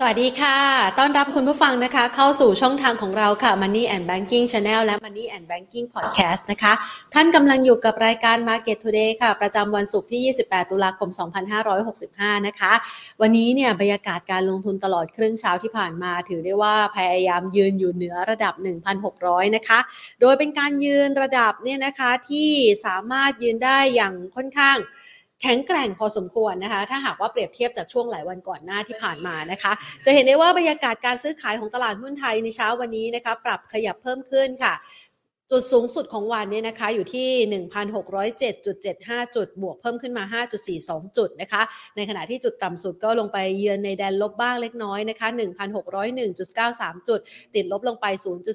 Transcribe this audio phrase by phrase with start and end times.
[0.00, 0.58] สวัสดีค่ะ
[0.98, 6.72] ต้อนรับคุณผู้ฟังนะคะ เข้าสู่ช่องทางของเราค่ะ Money and Banking Channel และ Money and Banking Podcast นะคะ
[7.14, 11.08] ท่านกำลังอยู่กับรายการ Market Today ค่ะ ประจำวันศุกร์ที่ 28 ตุลาคม
[11.78, 12.72] 2565 นะคะ
[13.20, 18.54] วันนี้เนี่ยบรรยากาศการลงทุนตลอดครึ่งเช้าที่ผ่านมา ถือได้ว่าพยายามยืนอยู่เหนือระดับ
[19.04, 19.78] 1,600 นะคะ
[20.20, 22.50] โดยเป็นการยืนระดับเนี่ยนะคะที่
[22.86, 24.78] สามารถยืนได้อย่างค่อนข้าง
[25.42, 29.72] แข็งแกร่งพอสมควรนะคะ ถ้าหากว่าเปรียบเทียบจากช่วงหลายวันก่อนหน้าที่ผ่านมานะคะ
[30.04, 34.74] จะเห็นได้ว่าบรรยากาศการซื้อขายของตลาดหุ้นไทยในเช้าวันนี้นะคะปรับขยับเพิ่มขึ้นค่ะ
[35.50, 37.28] จุดสูงสุดของวันเนี่ยนะคะอยู่ที่
[38.46, 41.62] 1,607.75 จุด บวกเพิ่มขึ้นมา 5.42 จุดนะคะ
[41.96, 45.28] ในขณะที่จุดต่ำสุดก็ลงไปเยือนในแดนลบบ้างเล็กน้อยนะคะ
[46.18, 47.20] 1,601.93 จุด
[47.54, 48.06] ติดลบลงไป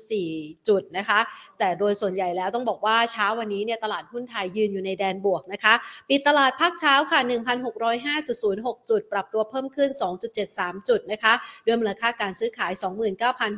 [0.10, 1.20] 0.4 จุดนะคะ
[1.60, 5.74] แต่โดยส่วนใหญ่แล้วต้องบอกว่าเช้าวันนี้เนี่ยตลาดหุ้นไทยยืนอยู่ในแดนบวกนะคะ
[6.10, 7.20] ปิดตลาดภาคเช้าค่ะ
[8.06, 9.90] 1,605.06 จุด ปรับตัวเพิ่มขึ้น
[10.40, 11.34] 2.73 จุดนะคะ
[11.66, 12.72] ด้วยมูลค่าการซื้อขาย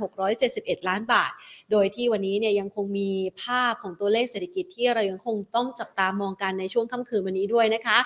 [0.02, 1.32] 29,671 ล้านบาท
[1.72, 3.10] โดยที่วันนี้เนี่ยยังคงมี
[3.41, 7.98] ภาพของตัวเลขเศรษฐกิจที่เรายังคงต้องจับตามองกันในช่วงค่ำคืนวันนี้ด้วยนะคะ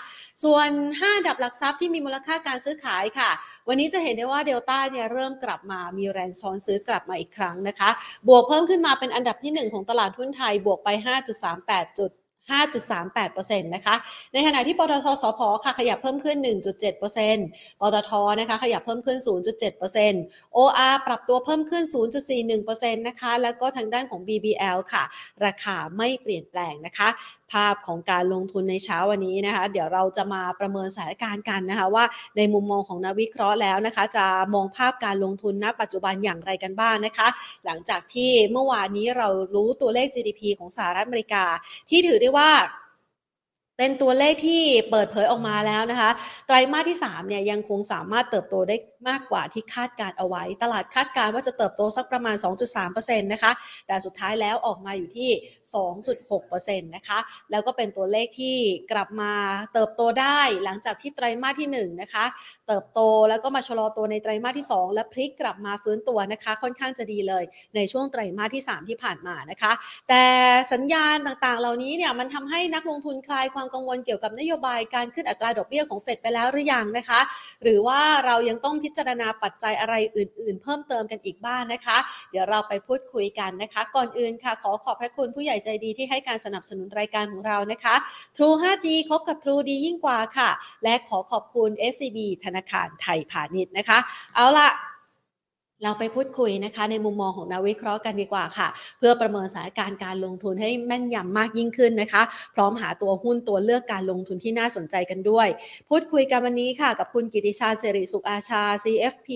[0.44, 3.30] ส่วน 5 ดับหลักทรัพย์ที่มีมูลค่าการซื้อขายค่ะ
[3.68, 7.90] วันนี้จะเห็นได้ว่าเดลต้าเนี่ยเริ่มกลับมามีแรงซ้อนซื้อกลับมาอีกครั้งนะคะ
[8.28, 10.90] บวกเพิ่มขึ้นมาเป็นอันดับที่ 1 ของตลาดหุ้นไทยบวกไป
[11.44, 12.12] 5.38 จุด
[12.52, 13.96] 5.38%นะคะ
[14.34, 16.38] ในขณะที่ปตทสพค่ะขยับเพิ่มขึ้น
[16.90, 19.18] 1.7%ปตทนะคะขยับเพิ่มขึ้น
[19.88, 21.84] 0.7% OR ปรับตัวเพิ่มขึ้น
[22.46, 25.04] 0.41%นะคะ แล้วก็ทางด้านของ BBL ค่ะ
[25.46, 27.10] ราคาไม่เปลี่ยนแปลงนะคะ
[27.54, 32.06] ภาพของการลงทุนในเช้าวันนี้นะคะ เดี๋ยวเราจะมาประเมินสถานการณ์กันนะคะว่า
[32.38, 37.28] ในมุมมองของนักวิเคราะห์แล้วนะคะ จะมองภาพการลงทุนณ ปัจจุบันอย่างไรกันบ้างนะคะ
[37.66, 41.46] หลังจากที่เมื่อวานนี้เรารู้ตัวเลข GDP ของสหรัฐอเมริกา
[41.90, 42.50] ที่ถือได้ว่า
[43.78, 46.12] เป็นตัวเลขที่เปิดเผยออกมาแล้วนะคะ
[46.48, 48.76] ไตรมาสที่3เนี่ยยังคงสามารถเติบโตได้
[49.10, 52.36] มากกว่าที่คาดการเอาไว้ ตลาดคาดการว่าจะเติบโตสักประมาณ
[52.78, 53.52] 2.3%นะคะ
[53.88, 55.30] แต่สุดท้ายแล้วออกมาอยู่ที่
[56.10, 57.20] 2.6%นะคะ
[57.52, 58.56] แล้วก็เป็นตัวเลขที่
[58.92, 59.34] กลับมา
[59.74, 62.26] เติบโตได้หลังจากที่ไตรมาสที่1นะคะ
[62.68, 63.00] เติบโต
[63.30, 67.44] แล้วก็มาชะลอตัวในไตรมาสที่ 2 และพลิกกลับมาฟื้นตัวนะคะ ค่อนข้างจะดีเลย
[67.76, 69.72] ในช่วงไตรมาสที่ 3 ที่ผ่านมานะคะ
[70.10, 70.24] แต่
[70.74, 77.20] สัญญาณต่างๆ เหล่านี้เนี่ยมันทำให้นักลงทุนคลายความกังวลเกี่ยวกับนโยบายการขึ้นอัตราดอกเบี้ยของเฟดไปแล้วหรือยังนะคะ
[77.64, 81.98] หรือว่าเรายังต้องพิจารณาปัจจัยอะไรอื่น ๆ เพิ่มเติมกันอีกบ้างนะคะ
[82.32, 87.96] เดี๋ยวเราไปพูดคุยกันนะคะ ก่อนอื่นค่ะ ขอขอบพระคุณผู้ใหญ่ใจดีที่ให้การสนับสนุนรายการของเรานะคะ
[88.38, 90.50] True 5G คบกับ True ดียิ่งกว่าค่ะ
[90.84, 93.98] และขอขอบคุณ SCB ธนาคารไทยพาณิชย์นะคะ
[94.36, 94.70] เอาละ
[95.84, 98.68] เราไปพูดคุยนะคะในมุมมองของนักวิเคราะห์กันดีกว่าค่ะ
[98.98, 102.24] เพื่อประเมินสถานการณ์การลงทุนให้แม่นยำมากยิ่งขึ้นนะคะ
[102.56, 105.48] พร้อมหาตัวหุ้นตัวเลือกการลงทุนที่น่าสนใจกันด้วย
[105.90, 109.30] พูดคุยกันวันนี้ค่ะ กับคุณกิติชาญเสรีสุขอาชา CFP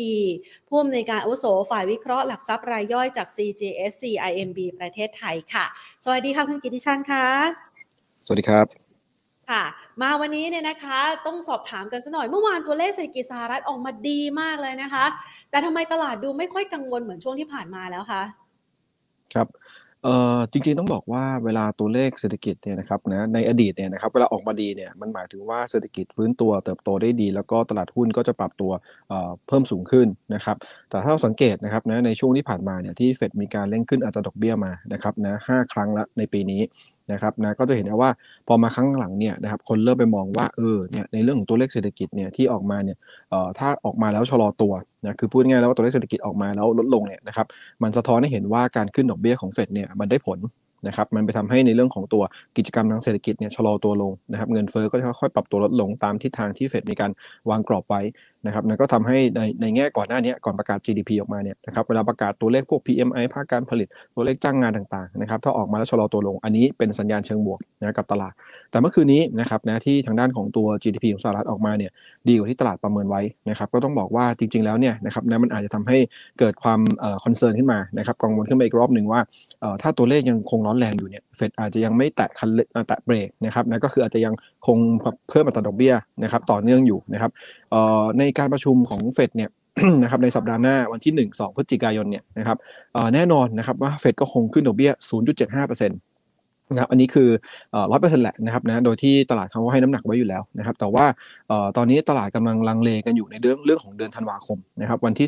[0.67, 5.65] ผู้อำนวยการอุโสฝ่ายวิเคราะห์หลักทรัพย์รายย่อยจาก CGSC IMB ประเทศไทยค่ะ
[6.03, 7.25] สวัสดีค่ะคุณกิติชาญค่ะ
[8.25, 8.90] สวัสดีครับ
[9.51, 9.63] ค่ะ
[10.01, 15.05] มาวันนี้เนี่ยนะคะต้องสอบถามกันสัหน่อยเมื่อวานตัวเลขเศรษฐกิจสหรัฐออกมาดีมากเลยนะคะ
[15.49, 18.23] แต่ทำไมตลาดดูไม่ค่อยกังวลเหมือนช่วงที่ผ่านมาแล้วคะ
[19.33, 19.47] ครับ
[20.03, 28.71] เอ่อจริงๆต้องบอกว่าเวลาตัวเลขเศรษฐกิจเนี่ยนะครับนะในอดีตเนี่ยนะครับเวลาออกมาดีเนี่ยมันหมายถึงว่าเศรษฐกิจฟื้นตัวเติบโตได้ดี แล้วก็ตลาดหุ้นก็จะปรับตัว
[29.09, 30.57] เอ่อเพิ่มสูงขึ้นนะครับ
[30.89, 36.61] แต่ถ้าเราสังเกตนะครับนะในช่วงที่ผ่านมาเนี่ยที่เฟดมีการเร่งขึ้นอัตราดอกเบี้ยมานะครับนะห้าครั้งล้วในปีนี้
[37.11, 38.09] นะครับนะก็จะเห็นได้ว่า
[38.47, 42.97] พอมาครั้งหลังเนี่ยนะครับคนเริ่มไปมองว่าเออเนี่ยในเรื่องของตัวเลขเศรษฐกิจเนี่ยที่ออกมาเนี่ย
[43.29, 44.73] เอ่อถ้าออกมาแล้วชะลอตัว
[45.05, 47.45] นะคือพูดง่ายๆแล้วว่าตัวเลขเศรษฐกิจออกมาแล้วลดลงเนี่ยนะครับ
[47.83, 50.39] มันสะท้อนให้เห็นว่าการขึ้นดอกเบี้ยของเฟดเนี่ยมันได้ผล
[50.87, 52.23] นะครับมันไปทำให้ในเรื่องของตัว
[52.57, 57.11] กิจกรรมทางเศรษฐกิจเนี่ยชะลอตัวลงนะครับเงินเฟ้อก็จะค่อยๆปรับตัวลดลงตามทิศทางที่เฟดมีการ
[57.49, 58.01] วางกรอบไว้
[58.45, 68.33] นะครับก็ทำให้ในในแง่ก่อนหน้านี้ก่อนประกาศ GDP ออกมาเนี่ยนะครับเวลาประกาศตัวเลขพวก PMI ภาคการผลิตตัวเลขจ้างงานต่างๆนะครับถ้าออกมาแล้วชะลอตัวลง อันนี้เป็นสัญญาณเชิงบวกนะกับตลาด
[68.71, 71.91] แต่เมื่อคืนนี้นะครับนะที่ทางด้านของตัว GDP ของสหรัฐออกมาเนี่ย
[72.27, 75.97] ดีกว่าที่ตลาดประเมินไว้นะครับก็ต้องบอกว่าจริง ๆ แล้วเนี่ยนะครับนะมันอาจจะทำให้
[76.39, 76.79] เกิดความ
[77.23, 79.19] concern ขึ้นมานะครับกังวลขึ้นมาอีกรอบหนึ่งว่า
[79.81, 82.49] ถ้าตัวเลขยังคงร้อนแรงอยู่เนี่ยเฟดอาจจะยังไม่แตะคัน
[82.87, 84.33] แตะเบรกนะครับนะก็คืออาจจะยัง
[84.67, 84.77] คง
[85.29, 85.93] เพิ่มอัตราดอกเบี้ย
[86.23, 87.31] นะครับต่อเนื่องอยู่นะครับ
[88.19, 89.49] ในการประชุมของเฟดเนี่ย
[90.03, 92.57] นะครับในสัปดาห์หน้าวันที่ 1 2 พฤศจิกายนเนี่ยนะครับ
[93.13, 97.29] แน่นอนนะครับว่าเฟดก็คงขึ้นดอกเบี้ย 0.75%นะครับอันนี้คือ
[97.91, 101.05] ร้อยเปอร์เซ็นต์แหละนะครับนะโดยที่ตลาดเขาให้น้ำหนักไว้อยู่แล้วนะครับแต่ว่า
[101.77, 105.27] ตอนนี้ตลาดกำลังลังเลกันอยู่ในเรื่องเรื่องของเดือนธันวาคมนะครับวันที่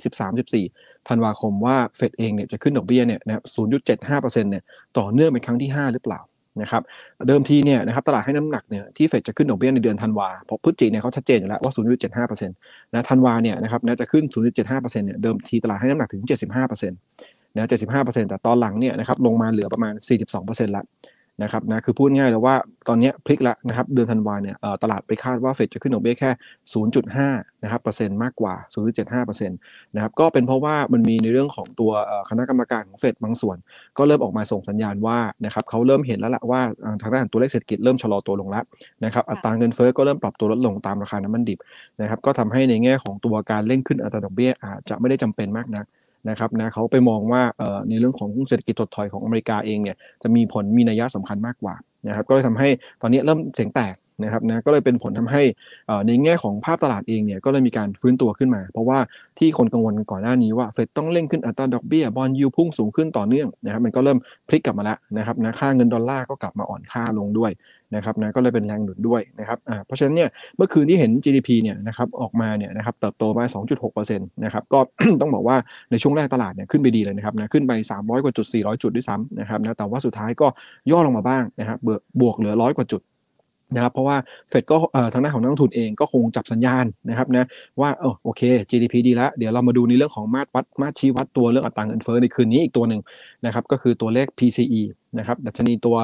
[0.69, 3.43] 13-14 ธันวาคมว่าเฟดเองเนี่ยจะขึ้นดอกเบี้ยเนี่ยนะครับ
[3.91, 4.63] 0.75%เนี่ย
[4.97, 6.19] ต่อเนื่องเป็นครั้งที่ 5 หรือเปล่า
[6.61, 6.81] นะครับ
[7.27, 11.73] เดิมทีเนี่ยนะครับตลาดให้น้ำหนักเนี่ยที่เฟดจะขึ้นดอกเบี้ยในเดือนธันวาเพราะพฤศจิเนี่ยเขาชัดเจนอยู่แล้วว่า
[12.27, 14.23] 0.75%นะธันวาเนี่ยนะครับนะจะขึ้น
[14.61, 17.67] 0.75%เนี่ยเดิมทีตลาดให้น้ำหนักถึง 75%นะ
[17.97, 19.94] 75%แต่ตอนหลังเนี่ยนะครับลงมาเหลือประมาณ
[20.35, 20.83] 42%ละ
[21.41, 22.56] นะครับนะคือพูดง่ายเลยว่า
[22.88, 26.30] ตอนนี้พลิกแล้วนะครับเดือนธันวาเนี่ยตลาดไปคาดว่าเฟดจะขึ้นดอกเบี้ยแค่
[26.95, 28.53] 0.5นะครับเปอร์เซ็นต์มากกว่า
[28.91, 29.57] 0.75เปอร์เซ็นต์
[29.95, 31.91] นะครับก็เป็นเพราะว่ามันมีในเรื่องของตัว
[32.30, 33.57] คณะกรรมการของเฟดบางส่วน
[33.97, 36.62] ก็เริ่มออกมาส่งสัญญาณว่านะครับเขาเริ่มเห็นแล้วละว่า
[37.01, 38.63] ทางด้านตัวเลขเศรษฐกิจเริ่มชะลอตัวลงแล้ว
[39.06, 41.59] นะครับอัตราเงินเฟ้อก็เริ่มปรับตัวลดลงตามราคาน้ำมันดิบ
[42.01, 45.86] นะครับก็ทำให้ในแง่ของตัวการเร่งขึ้นอัตราดอกเบี้ยอาจจะไม่ได้จำเป็นมากนัก
[46.29, 47.41] นะครับนะเขาไปมองว่า
[47.89, 51.75] ในเรื่องของเศรษฐกิจถดถอยของอเมริกาเองเนี่ยจะมีผลมีนัยสำคัญมากกว่า
[52.07, 52.69] นะครับก็เลยทำให้
[53.01, 55.41] ตอนนี้เริ่มเสียงแตกนะครับนะก็เลยเป็นผลทำให้
[56.07, 58.99] ในแง่ของภาพตลาดเองเนี่ยก็เลยมีการฟื้นตัวขึ้นมา เพราะว่า
[59.39, 64.17] ที่คนกังวลก่อนหน้านี้ว่าเฟดต้องเร่งขึ้นอัตราดอกเบี้ยบอลยูพุ่งสูงขึ้นต่อเนื่องนะครับมันก็เริ่ม
[64.47, 67.51] พลิกกลับมาแล้วนะครับนะค่าเงินดอลลาร์ก็กลับมาอ่อนค่าลงด้วย
[67.95, 73.43] นะครับนะก็เลยเป็นแรงหนุนด้วยนะครับอ่าเพราะฉะนั้นเนี่ยเมื่อคืนที่เห็น GDP เนี่ยนะครับออกมาเนี่ยนะครับเติบโตมา
[73.93, 74.79] 2.6%นะครับก็
[75.21, 75.57] ต้องบอกว่า
[75.91, 80.47] ในช่วงแรกตลาดเนี่ยขึ้นไปดีเลยนะครับนะขึ้นไป 300 กว่าจุด 400 จุดด้วยซ้ำนะครับนะแต่ว่าสุดท้ายก็
[80.91, 81.77] ย่อลงมาบ้างนะครับ
[82.21, 83.01] บวกเหลือร้อยกว่าจุด
[83.75, 84.17] นะครับเพราะว่า
[84.49, 84.75] เฟดก็
[85.13, 87.45] ทางด้านของนักลงทุนเองก็คงจับสัญญาณนะครับนะ
[87.81, 93.01] ว่าเออโอเค GDP ดีแล้ว เดี๋ยวเรามาดูในเรื่องของมาตรวัดมาตรชี้วัดตัวเรื่องอัตราเงินเฟ้อในคืนนี้อีกตัวหนึ่ง
[93.45, 94.81] นะครับก็คือตัวเลข PCE
[95.18, 95.95] นะครับดัชนีตัว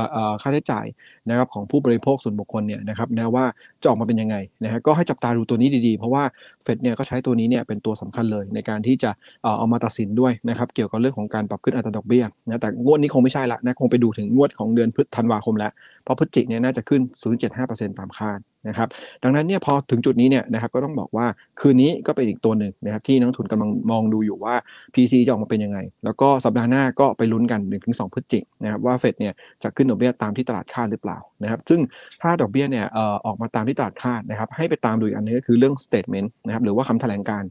[0.42, 0.86] ค่าใช้จ่าย
[1.30, 3.46] นะครับของผู้บริโภคส่วนบุคคลเนี่ยนะครับนะว่า
[3.82, 6.24] จะออกมาเป็นยังไงนะฮะก็ให้จับตาดูตัวนี้ดีๆ เพราะว่า
[6.64, 9.12] เฟดเนี่ยก็ใช้ตัวนี้เนี่ยเป็นตัวสำคัญเลยในการที่จะ
[9.58, 15.72] เอามาตัดสินด้วยนะครับเกี่ยวกับเรื่องของการปรับขึ้นอัตราดอกเบี้ยนะแต่งวดนี้คงไม่ใช่ละนะคงไปดูถึงงวดของเดือนพฤษภาคมแล้ว
[16.04, 17.02] เพราะพฤศจิกเนี่ยน่าจะขึ้น
[17.50, 18.88] 0.75%ตามคาดนะครับ
[19.24, 21.26] ดังนั้นเนี่ยพอถึงจุดนี้เนี่ยนะครับก็ต้องบอกว่า
[21.60, 24.56] คืนนี้ก็เป็นอีกตัวหนึ่งนะครับที่นักทุนกำลังมองดูอยู่ว่า
[24.94, 29.34] PC จะออกมาเป็นยังไง แล้วก็สัปดาห์หน้าก็ไปลุ้นกัน 1-2 พฤศจิกนะครับว่าเฟดเนี่ย
[29.64, 31.80] จะขึ้นดอกเบี้ยตามที่ตลาดคาดหรือเปล่านะครับซึ่ง
[32.22, 32.86] ถ้าดอกเบี้ยเนี่ย
[33.26, 37.44] ออกมาตามที่ตลาดคาดนะครับให้ไปตามดูอีกอันนึงก็คือเรื่อง statement นะครับหรือว่าคำแถลงการ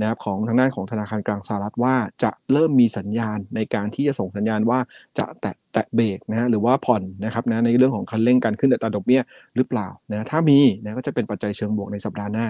[0.00, 4.78] นะครับของทางด้านของธนาคารกลางสหรัฐว่าจะเริ่มมีสัญญาณในการที่จะส่งสัญญาณว่า
[5.18, 9.20] จะแตะแตะเบรกนะฮะหรือว่าผ่อนนะครับนะในเรื่องของคันเร่งการขึ้นอัตราดอกเบี้ย
[9.56, 12.46] หรือเปล่านะถ้ามีนะก็จะเป็นปัจจัยเชิงบวกในสัปดาห์หน้า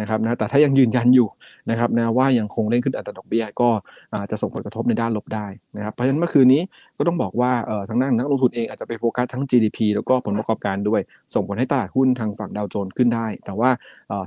[0.00, 1.28] นะครับนะแต่ถ้ายังยืนยันอยู่
[1.70, 3.68] นะครับนะว่ายังคงเล่นขึ้นอัตราดอกเบี้ยก็
[4.14, 5.46] อาจจะส่งผลกระทบในด้านลบได้
[5.76, 6.62] นะครับเพราะฉะนั้นเมื่อคืนนี้
[6.98, 11.00] ก็ต้องบอกว่าเออทางด้านนักลงทุนเองอาจจะไปโฟกัสทั้ง GDP แล้วก็ผลประกอบการด้วย
[11.34, 13.70] ส่งผลให้ตลาดหุ้นทางฝั่งดาวโจนส์ขึ้นได้ แต่ว่า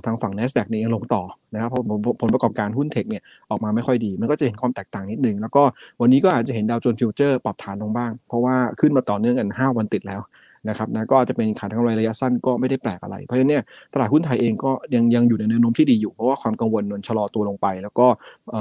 [0.06, 1.24] ทางฝั่ง NASDAQ นี่ยังลงต่อ
[1.54, 1.84] นะครับเพราะ
[2.22, 5.64] ผลประกอบการหุ้นเทคเนี่ยออกมาไม่ค่อยดี มันก็จะเห็นความแตกต่างนิดนึงแล้วก็
[6.02, 10.22] วันนี้ก็อาจจะเห็นดาวโจนส์ฟิวเจอร์ปรับฐานลงบ้าง เพราะว่าขึ้นมาต่อเนื่องกัน 5 วันติดแล้ว
[10.70, 13.64] นะครับนะก็จะเป็นขายทำกำไรระยะสั้นก็ไม่ได้แปลกอะไร เพราะฉะนั้นเนี่ย
[13.94, 18.08] ตลาดหุ้นไทยเองก็ยังยังอยู่ในแนวโน้มที่ดีอยู่เพราะว่าความกังวลมันชะลอตัวลงไป แล้วก็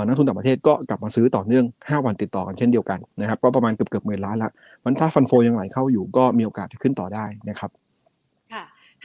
[0.06, 4.50] นักลงทุนต่างประเทศก็กลับมาซื้อต่อเนื่อง 5 วันติดต่อกันเช่นเดียวกันนะครับก็ประมาณเกือบเกือบหมื่นล้านละ
[4.84, 7.70] มันถ้า fund flow ยังไหลเข้าอยู่ก็มีโอกาสจะขึ้นต่อได้นะครับ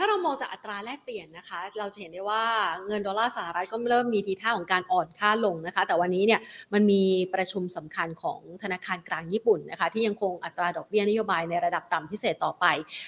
[0.01, 2.43] ถ้าเรามองจากอัตราแลกเปลี่ยนนะคะ เราจะเห็นได้ว่า
[2.87, 6.39] เงินดอลลาร์สหรัฐก็เริ่มมีทีท่าของการอ่อนค่าลงนะคะ แต่วันนี้เนี่ย
[6.73, 7.03] มันมี
[7.33, 12.65] ประชุมสำคัญของธนาคารกลางญี่ปุ่นนะคะ ที่ยังคงอัตราดอกเบี้ยนโยบายในระดับต่ำพิเศษต่อไป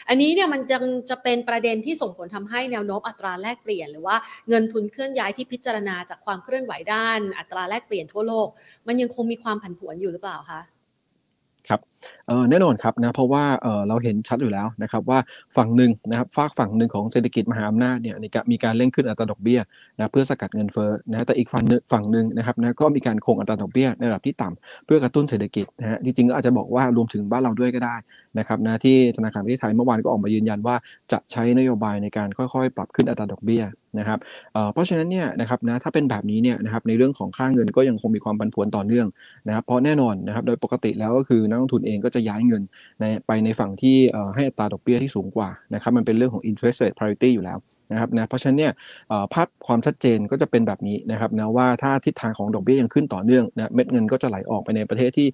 [0.10, 0.78] อันนี้เนี่ยมันจะ
[1.10, 4.16] จะเป็นประเด็นที่ส่งผลทำให้แนวโน้มอัตราแลกเปลี่ยน หรือว่า
[4.50, 8.48] เงินทุนเคลื่อนย้ายที่พิจารณาจากความเคลื่อนไหวด้าน อัตราแลกเปลี่ยนทั่วโลก
[8.88, 10.62] มันยังคงมีความผันผวนอยู่หรือเปล่าคะ
[11.70, 11.82] ครับ
[12.50, 13.44] แน่นอนครับนะเพราะว่า
[13.88, 15.20] เราเห็นชัดอยู่แล้วนะครับว่า
[15.58, 18.16] ฝั่งหนึ่งนะครับฝากฝั่งหนึ่งของเศรษฐกิจมหาอำนาจเนี่ย
[18.52, 19.60] มีการเร่งขึ้นอัตราดอกเบี้ย
[19.98, 27.96] นะเพื่อสกัดเงินเฟ้อนะแต่อีกฝั่งฝั่งหนึ่งนะครับนะก็มีการคงอัตราดอกเบี้ยในระดับที่ต่ำเพื่อกระตุ้นเศรษฐกิจนะฮะจริงๆก็อาจจะบอกว่ารวมถึงบ้านเราด้วยก็ได้
[28.40, 30.76] นะครับนะที่ธนาคารประเทศไทยเมื่อวานก็ออกมายืนยันว่า
[31.12, 33.64] จะใช้นโยบายในการค่อยๆ ปรับขึ้นอัตราดอกเบี้ย
[34.00, 34.20] นะครับ
[34.74, 39.08] เพราะฉะนั้นเนี่ยนะครับนะถ้าเป็นแบบนี้เนี่ยนะครับในเรื่องของค่าเงินก็ยังคงมีความผันผวนต่อเนื่อง
[39.48, 42.64] นะครับเพราะแน่นอนนะครับโดยปกติแล้วก็คือนักลงทุนเองก็จะย้ายเงิน
[43.02, 43.98] นไปในฝั่งที่
[44.36, 47.60] ให้อัตราดอกเบี้ยที่สูงกว่านะครับมันเป็นเรื่องของ interest rate parity อยู่แล้ว
[47.92, 48.72] นะครับนะเพราะฉะนั้นเนี่ย
[49.34, 55.28] ภาพความชัดเจนก็จะเป็นแบบนี้นะครับนะว่าถ้าทิศทางของดอกเบี้ยยังขึ้นต่อเนื่องนะเม็ดเงินก็จะไหลออกไปในประเทศที่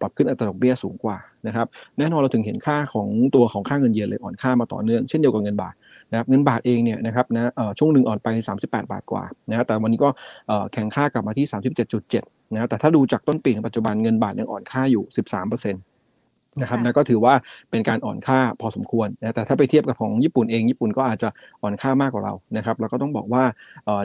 [0.00, 1.16] ปรับขึ้นอัตราดอกเบี้ยสูงกว่า
[1.46, 1.66] นะครับ
[1.98, 5.74] แน่นอนเราถึงเห็นค่าของตัวของค่าเงินเยนเลยอ่อนค่ามาต่อเนื่องเช่นเดียวกับเงินบาท
[6.10, 8.28] นะครับเงินบาทเองเนี่ยนะครับนะช่วงหนึ่งอ่อนไป
[8.60, 10.10] 38 บาทกว่านะแต่วันนี้ก็
[10.72, 11.46] แข็งค่ากลับมาที่
[12.00, 17.34] 37.7นะแต่ถ้าดูจากต้นปีถึงปัจจุบันเงินบาทยังอ่อนค่าอยู่ 13%นะครับนะก็ถือว่า
[17.70, 21.28] เป็นการอ่อนค่าพอสมควรนะแต่ถ้าไปเทียบกับของญี่ปุ่นเองญี่ปุ่นก็อาจจะ
[21.62, 23.44] อ่อนค่ามากกว่าเรานะครับแล้วก็ต้องบอกว่า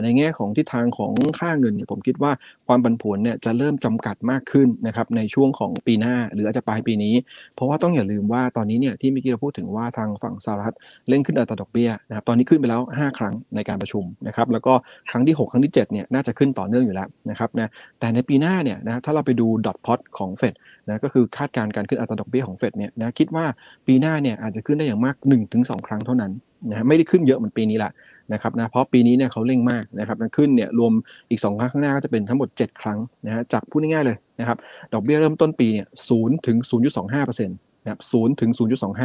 [0.02, 2.32] ในแง่ของทิศทางของค่าเงินเนี่ยผมคิดว่า
[2.66, 7.14] ความผันผวนเนี่ยจะเริ่มจำกัดมากขึ้นนะครับในช่วงของปีหน้าหรืออาจจะปลายปีนี้
[7.54, 10.74] เพราะว่าต้องอย่าลืมว่าตอนนี้เนี่ยที่เมื่อกี้เราพูดถึงว่าทางฝั่งสหรัฐ
[11.08, 14.74] เร่งขึ้นอัตราดอกเบี้ยนะครับตอนนี้ขึ้นไปแล้ว 5 ครั้งในการประชุมนะครับแล้วก็
[15.10, 20.54] ครั้งที่ 6 ครั้งที่7เนี่ยน่าจะขึ้นต่อเนื่องอยู่แล้วนะครับนะแต่ในปีหน้าเนี่ยนะถ้าเราไปดูดอทพอตของเฟด
[20.88, 23.44] นะก็คือคาดการณ์การขึ้นอัตราดอกเบี้ยของเฟดเนี่ยนะคิดว่า
[23.86, 25.16] ปีหน้าเนี่ยอาจจะขึ้นได้อย่างมาก
[25.52, 26.32] 1-2 ครั้งเท่านั้น
[26.70, 27.92] นะไม่ได้ขึ้นเยอะเหมือนปีนี้แหละ
[28.32, 30.92] นะครับนะเพราะปีนี้เนี่ยเขาเร่งมากนะครับขึ้นเนี่ยรวม
[31.30, 34.58] อีก 2 ครั้งข้างหน้าก็จะเป็นทั้งหมด 7 ครั้งนะฮะจากพูดง่ายๆเลยนะครับ
[34.92, 36.56] ดอกเบี้ยเริ่มต้นปีเนี่ยศูนย์ถึง
[37.02, 38.50] 0.25%นะครับศูนย์ถึง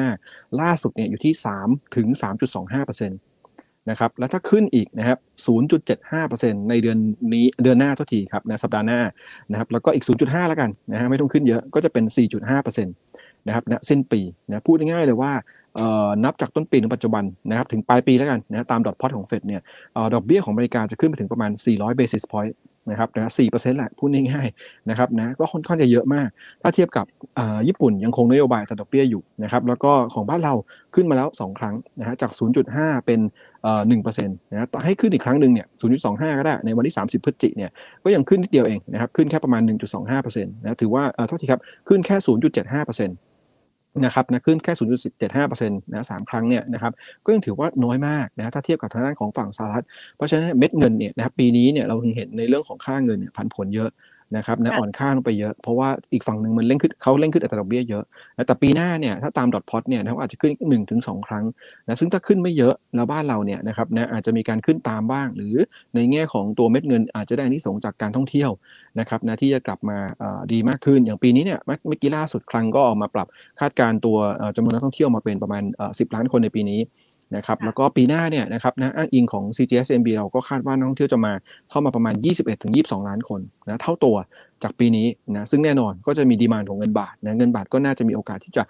[0.01, 1.33] 0.25ล่าสุดเนี่ยอยู่ที่
[1.65, 2.07] 3ถึง
[2.61, 3.11] 3.25%น
[3.89, 5.17] นะครับแล้วถ้าขึ้นอีกนะครับ
[5.93, 6.97] 0.75%ในเดือน
[7.33, 8.99] นี้เดือนหน้าเท่าทีครับนะสัปดาห์หน้า
[9.51, 12.05] นะครับแล้วก็อีก 0.5 แล้วกันนะฮะไม่ต้องขึ้นเยอะก็จะเป็น
[12.45, 15.33] 4.5%นะครับณสิ้นปีนะพูดง่ายๆเลยว่า
[16.23, 19.61] นับจากต้นปีถึงปัจจุบันนะครับถึงปลายปีแล้วกันนะตามดอทพอตของเฟดเนี่ย
[20.13, 22.53] ดอกเบี้ยของอเมริกาจะขึ้นไปถึงประมาณ 400 basis point
[22.89, 26.27] นะครับนะสี่เปอร์เซ็นต์แหละพูดง่ายๆนะครับนะก็ค่อนข้างจะเยอะมาก
[26.61, 27.05] ถ้าเทียบกับ
[27.67, 30.53] ญี่ปุ่นยังคงนโยบายตัดดอกเบี้ยอยู่นะครับแล้วก็ของบ้านเรา
[30.95, 32.31] ขึ้นมาแล้ว 2 ครั้งนะฮะจาก
[32.69, 33.19] 0.5 เป็น
[33.87, 35.67] หนึ่งเปอร์เซ็นต์นะให้ขึ้นอีกครั้งหนึ่งเนี่ย
[36.03, 37.71] 0.25ก็ได้ ในวันที่30พฤศจิกเนี่ย
[38.03, 43.17] ก็ยังขึ้นนิดเดียวเองนะครับขึ้นแค่ประมาณ1.25%นต์นะถือว่าเท่าที่ครับขึ้นแค่0.75%นต์
[44.05, 44.73] นะครับนะขึ้นแค่
[45.19, 46.93] 0.75%นะสามครั้งเนี่ยนะครับ
[47.25, 53.89] ก็ยังถือว่าน้อยมากนะถ้าเทียบกับทางด้านของฝั่งสหรัฐ เพราะฉะนั้นเม็ดเงินเนี่ยนะครับปีนี้เนี่ยเราเห็นในเรื่องของค่าเงินเนี่ยผันผวนเยอะ
[54.37, 58.03] นะครับนะอ่อนค่าลงไปเยอะ เพราะว่าอีกฝั่งหนึ่งมันเร่งขึ้นเขาเร่งขึ้นอัตราดอกเบี้ยเยอะ
[58.47, 61.45] แต่ปีหน้าเนี่ยถ้าตามดอทพอตเนี่ยเขาอาจจะขึ้น1นถึงสครั้ง
[61.87, 65.55] นะซึ่งถ้าขึ้นไม่เยอะแล้วบ้านเราเนี่ยนะครับนะอาจจะมีการขึ้นตามบ้าง หรือ
[65.95, 68.51] ในแง่ของตัวเม็ดเงินอาจจะได้นิสงจากการท่องเที่ยว
[68.99, 69.97] นะครับนะที่จะกลับมา
[70.51, 73.27] ดีมากขึ้นอย่างปีนี้เนี่ยเมื่อกี้ล่าสุดครั้งก็ออกมาปรับ
[73.59, 74.17] คาดการตัว
[74.55, 76.79] จำนวนนักท่องเที่ยวมาเป็นประมาณ 10 ล้านคนในปีนี้
[77.35, 81.33] นะครับแล้วก็ปีหน้าเนี่ยนะครับนะอ้างอิงของ CGSMB เราก็คาดว่านักท่องเที่ยวจะมา
[81.69, 82.15] เข้ามาประมาณ
[82.61, 84.15] 21-22 ล้านคนนะเท่าตัว
[84.63, 88.63] จากปีนี้นะซึ่งแน่นอนก็จะมีดีมานของเงินบาทนะเงินบาทก็น่าจะมีโอกาสที่จะ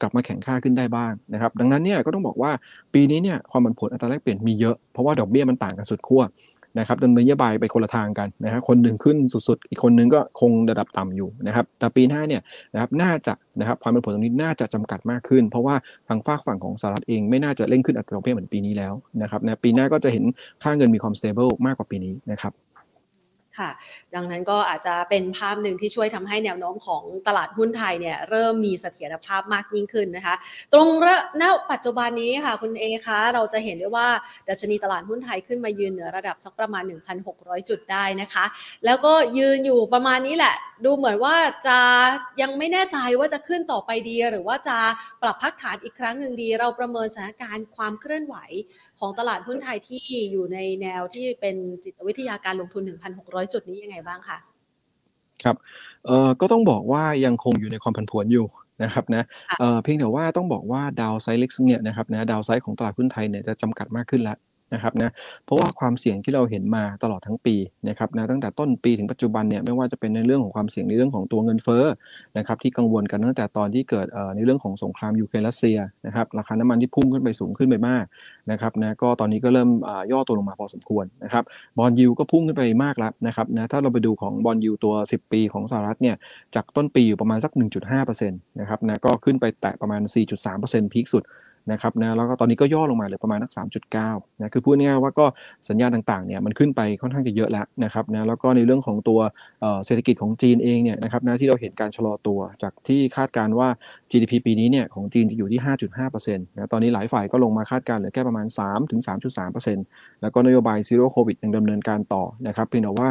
[0.00, 2.50] กลับมาแข็งค่าขึ้นได้บ้างนะครับดังนั้นเนี่ยก็ต้องบอกว่า
[2.94, 6.22] ปีนี้เนี่ยความผันผวนอัตราแลกเปลี่ยนมีเยอะเพราะว่าดอกเบี้ยมันต่างกันสุดขั้ว
[6.78, 12.42] นะครับดำเนินนโยบายไปคนละทางกันนะฮะคนหนึ่งขึ้นสุดๆ อีกคนนึงก็คงระดับต่ำอยู่นะครับแต่ปีหน้าเนี่ย
[12.74, 15.74] นะครับน่าจะนะครับความเป็นผลตรงนี้น่าจะจำกัดมากขึ้น เพราะว่า
[16.08, 18.92] ทางฝากฝั่งของสหรัฐเองไม่น่าจะเร่งขึ้นอัตราดอกเบี้ยเหมือนปีนี้แล้ว
[19.22, 20.24] นะครับนะปีหน้าก็จะเห็น
[20.62, 22.52] ค่าเงินมีความสเตเบิลมากกว่าปีนี้นะครับ
[23.58, 23.70] ค่ะ
[24.14, 30.34] ดังนั้นก็อาจจะเป็นภาพหนึ่งที่ช่วยทำให้แนวโน้มของตลาดหุ้นไทยเนี่ยเริ่มมีเสถียรภาพมากยิ่งขึ้นนะคะ
[30.72, 30.88] ตรง
[31.42, 34.08] ณปัจจุบันนี้ค่ะคุณเอคะเราจะเห็นได้ว่า
[34.48, 36.82] ดัชนีตลาดหุ้นไทยขึ้นมายืนเหนือระดับสักประมาณ
[37.26, 38.44] 1,600 จุดได้นะคะ
[38.84, 41.36] แล้วก็ยืนอยู่ประมาณนี้แหละ ดูเหมือนว่า
[41.66, 41.78] จะ
[42.42, 44.78] ยังไม่แน่ใจว่าจะขึ้นต่อไปดี หรือว่าจะ
[45.22, 48.36] ปรับพักฐานอีกครั้งหนึ่งดี เราประเมินสถานการณ์ความเคลื่อนไหว
[49.00, 52.82] ของตลาดหุ้นไทยที่อยู่ในแนวที่เป็นจิตวิทยาการลงทุน
[53.18, 54.38] 1,600 จุดนี้ยังไงบ้างคะ
[55.44, 55.56] ครับ
[56.06, 58.46] เอ่อก็ต้องบอกว่ายังคงอยู่ในความผันผวนอยู่
[58.82, 59.24] นะครับนะ
[59.58, 64.36] เอ่อเพียงแต่ว่าต้องบอกว่าดาวไซด์เล็กเนี่ยนะครับนะดาวไซด์ของตลาดหุ้นไทยเนี่ยจะจำกัดมากขึ้นแล้ว
[64.74, 65.10] นะครับนะ
[65.44, 67.54] เพราะว่าความเสี่ยงที่เราเห็นมาตลอดทั้งปี
[67.88, 71.84] นะครับนะตั้งแต่ต้นปีถึงปัจจุบันเนี่ยไม่ว่าจะเป็นในเรื่องของความเสี่ยงในเรื่องของตัวเงินเฟ้อ
[72.38, 74.06] นะครับที่กังวลกันตั้งแต่ตอนที่เกิด
[74.36, 78.04] ในเรื่องของสงครามยูเครนรัสเซียนะครับราคาน้ำมันที่พุ่งขึ้นไปสูงขึ้นไปมาก
[78.50, 79.70] นะครับนะก็ตอนนี้ก็เริ่ม
[80.12, 81.44] ย่อตัวลงมาพอสมควรนะครับ
[81.78, 86.16] บอลยูก็พุ่งขึ้นไปมากแล้วนะครับนะถ้าเราไปดูของบอลยูตัว 10 ปีของสหรัฐเนี่ย
[86.54, 87.52] จากต้นปีอยู่ประมาณสัก
[87.90, 90.02] 1.5%นะครับนะก็ขึ้นไปแตะประมาณ
[90.46, 91.24] 4.3%พีคสุด
[91.72, 93.50] นะครับนะแล้วก็ตอนนี้ก็ย่อลงมาเหลือประมาณนัก
[93.94, 95.26] 3.9นะคือพูดง่ายๆว่าก็
[95.68, 99.20] สัญญาณต่างๆเนี่ยมันขึ้นไปค่อนข้างจะเยอะแล้วนะครับนะแล้วก็ในเรื่องของตัว
[99.86, 103.68] เศรษฐกิจของจีนเองเนี่ยนะครับนะที่เราเห็นการชะลอตัวจากที่คาดการว่า
[104.10, 105.60] GDP ปีนี้เนี่ยของจีนจะอยู่ที่
[106.06, 108.46] 5.5%นะตอนนี้หลายฝ่ายก็ลงมาคาดการเหลือแค่ประมาณ
[109.34, 113.08] 3-3.3%แล้วก็นโยบายซีโร่โควิดยังดำเนินการต่อนะครับเพียงแต่ว่า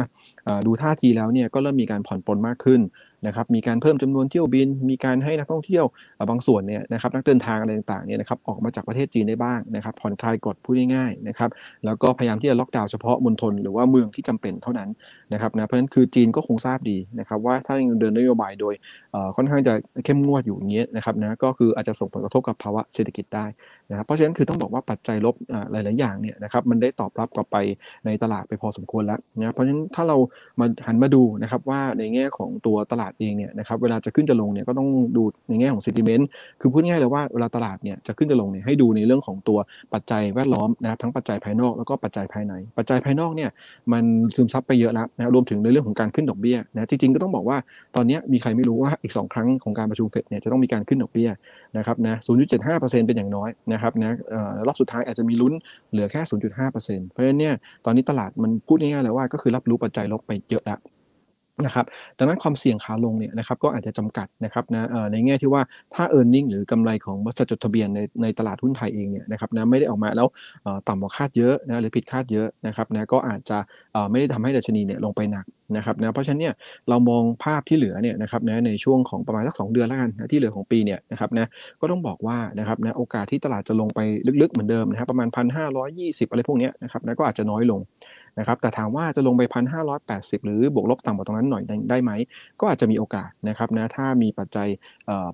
[0.66, 2.80] ดูท่าทีแล้วเนี่ยก็เริ่มมีการผ่อนปลนมากขึ้น
[3.26, 5.84] นะครับมีการเพิ่มจำนวนเที่ยวบิน มีการให้นักท่องเที่ยว
[6.30, 11.50] บางส่วนเนี่ยนะครับนักเดินทางอะไรต่างๆเนี่ยนะครับออกมาจากประเทศจีนได้บ้างนะครับผ่อนคลายกฎพูดง่ายๆนะครับ
[11.84, 14.88] แล้วก็พยายามที่จะล็อกดาวน์เฉพาะมณฑลหรือว่าเมืองที่จำเป็นเท่านั้น
[15.32, 18.74] นะครับนะเพราะฉะนั้นคือจีนก็คงทราบดีนะครับว่าถ้ายังเดินนโยบายโดย
[19.36, 23.46] ค่อนข้างจะเข้มงวดอยู่อย่างเงี้ยนะครับนะก็คืออาจจะส่งผลกระทบกับภาวะเศรษฐกิจได้
[23.90, 25.34] นะครับเพราะฉะนั้นคือต้องบอกว่าปัจจัยลบ
[25.72, 27.56] หลายๆอย่างเนี่ยนะครับมันได้ตอบรับกลับไป
[28.06, 30.16] ในตลาดไปพอสมควรแล้วนะเพราะฉะนั้นถ้าเรา
[30.60, 36.24] มาหันมาดูนะครับว่าในแง่ของตัวตลาดเองเนี่ยนะครับเวลาจะขึ้นจะลงเนี่ยก็ต้องดูในแง่ของ sentiment
[36.60, 39.58] คือพูดง่ายเลยว่าเวลาตลาดเนี่ยจะขึ้นจะลงเนี่ยให้ดูในเรื่องของตัว
[39.94, 43.50] ปัจจัยแวดล้อมนะครับทั้งปัจจัยภายนอกแล้วก็ปัจจัยภายใน ปัจจัยภายนอกเนี่ย
[43.92, 44.04] มัน
[44.36, 47.58] ซึมซับไปเยอะแล้วนะรวมถึงในเรื่องของการขึ้นดอกเบี้ยนะจริงๆก็ต้องบอกว่า
[47.96, 51.30] ตอนนี้มีใครไม่รู้ว่าอีก 2 ครั้งของการประชุมเฟดเนี่ยจะต้องมีการขึ้นดอกเบี้ย
[51.76, 52.14] นะครับนะ
[52.60, 54.12] 0.75%เป็นอย่างน้อยนะครับนะ
[54.66, 55.52] รอบสุดท้ายอาจจะมีลุ้น
[55.90, 57.54] เหลือแค่ 0.5%เพราะฉะนั้นเนี่ย
[57.84, 60.78] ตอนนี้ตลาดมันพูดง่ายๆเลยว่าก็คือรับรู้ปัจจัยลบไปเยอะแล้ว
[61.64, 61.84] นะครับ
[62.18, 65.62] ดังนั้นความเสี่ยงขาลงเนี่ยนะครับก็อาจจะจำกัดนะครับนะในแง่ที่ว่า
[65.94, 70.28] ถ้า e a r n i n g หรือกำไรของบริษัทจดทะเบียนในในตลาดหุ้นไทยเองเนี่ยนะครับนะไม่ได้ออกมาแล้ว
[70.88, 73.58] ต่ำกว่าคาดเยอะนะหรือผิดคาดเยอะนะครับนะก็อาจจะ
[74.10, 75.46] ไม่ได้ทำให้ดัชนีเนี่ยลงไปหนัก
[75.76, 76.54] นะครับนะเพราะฉะนั้นเนี่ย
[76.88, 81.46] เรามองภาพที่เหลือเนี่ยนะครับนะในช่วงของประมาณสักสเดือนแล้วกันนะที่เหลือของปีเนี่ยนะครับนะ
[81.80, 84.00] ก็ต้องบอกว่านะครับนะโอกาสที่ตลาดจะลงไป
[84.42, 85.28] ลึกๆเหมือนเดิมนะครับประมาณ
[85.76, 87.80] 1,520 อะไรพวกนี้นะครับนะก็อาจจะน้อยลง
[88.38, 89.42] นะครับแต่ถามว่าจะลงไป
[89.94, 92.10] 1,580 หรือบวกลบต่ำกว่าตรงนั้นหน่อยได้ไหม
[92.60, 94.68] ก็อาจจะมีโอกาสนะครับนะถ้ามีปัจจัย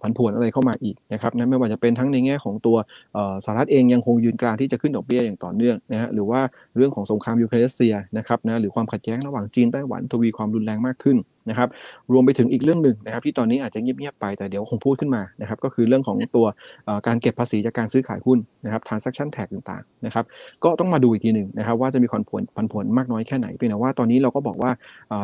[0.02, 2.76] ผันผวนอะไรเข้ามาอีกนะครับนะไม่ว่าจะเป็นทั้งในแง่ของตัว
[3.44, 6.40] สหรัฐเองยังคงยืนกรานที่จะขึ้นดอกเบี้ยอย่างต่อเนื่องนะฮะหรือว่า
[6.76, 11.16] เรื่องของสงครามยูเครนรัสเซียนะครับนะหรือความขัดแย้งระหว่างจีนไต้หวันทวีความรุนแรงมากขึ้น
[11.50, 11.68] นะครับ
[12.12, 16.46] รวมไปถึงอีกเรื่องหนึ่งนะครับ ที่ตอนนี้อาจจะเงียบๆไปแต่เดี๋ยวคงพูดขึ้นมานะครับ ก็คือเรื่องของตัว
[17.06, 20.24] การเก็บภาษีจากการซื้อขายหุ้นนะครับ transaction tax ต่างๆนะครับ
[20.64, 24.70] ก็ต้องมาดูอีกทีหนึ่งนะครับ ว่าจะมีความผลผันผลมากน้อยแค่ไหนเพียงแต่ว่าตอนนี้เราก็บอกว่า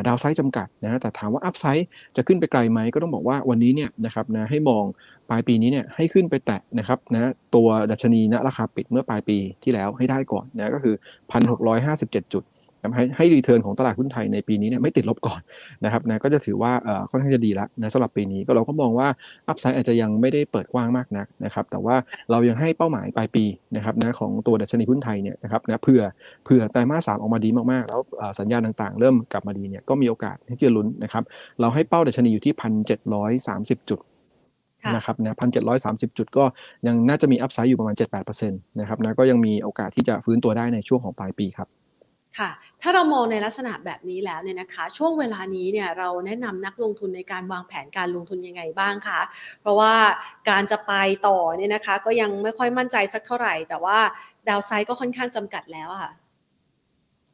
[0.07, 4.85] downside จำกัดนะ แต่ถามว่า upside จะขึ้นไปไกลไหมก็ต้องบอกว่าวันนี้เนี่ยนะครับนะให้มอง
[5.31, 10.95] ปลายปีนี้เนี่ยให้ขึ้นไปแตะนะครับนะตัวดัชนีณราคาปิดเมื่อปลายปีที่แล้วให้ได้ก่อนนะก็คือ
[11.69, 12.45] 1,657 จุด
[12.95, 15.41] ให้ให้ return ของตลาดหุ้นไทยในปีนี้เนี่ยไม่ติดลบก่อน
[15.85, 16.73] นะครับนะก็จะถือว่า
[17.11, 19.09] ค่อนข้างจะดีแล้วนะสำหรับปีนี้ก็เราก็มองว่า
[19.49, 21.97] upside อาจจะยังไม่ได้เปิดกว้างมากนักนะครับแต่ว่า
[22.31, 23.45] เรายังให้เป้าหมายปลายปี
[23.77, 26.03] นะครับนะของตัวดัชนีหุ้นไทยเนี่ยนะครับนะเผื่อ
[26.45, 28.01] เผื่อไตรมาสสามออกมาดีมากๆ แล้ว
[28.39, 31.23] สัญญาณต่างๆ เริ่มกลับมาดีเนี่ยก็มีโอกาสที่จะลุ้นนะครับ
[31.61, 34.01] เราให้เป้าดัชนีอยู่ที่พันเจ็ดร้อยสามสิบจุด
[34.97, 36.45] นะครับนะพันเจ็ดร้อยสามสิบจุดก็
[36.87, 41.69] ยังน่าจะมีอัพไซด์อยู่ประมาณเจ็ดแปดเปอร์เซ็นต์นะครับนะก็ยังมีโอกาสที่จะฟื้นตัวได้ในช่วงของปลายปีครับ
[42.39, 42.51] ค่ะ
[42.83, 49.21] ถ้าเรามองในลักษณะแบบนี้แล้วเนี่ยนะคะ ช่วงเวลานี้เนี่ยเราแนะนำนักลงทุนในการวางแผนการลงทุนยังไงบ้างคะ
[49.61, 49.95] เพราะว่า
[50.51, 50.93] การจะไป
[51.29, 53.99] ต่อเนี่ยนะคะ ก็ยังไม่ค่อยมั่นใจสักเท่าไหร่ แต่ว่า
[54.49, 56.13] ดาวไซด์ก็ค่อนข้างจำกัดแล้วค่ะ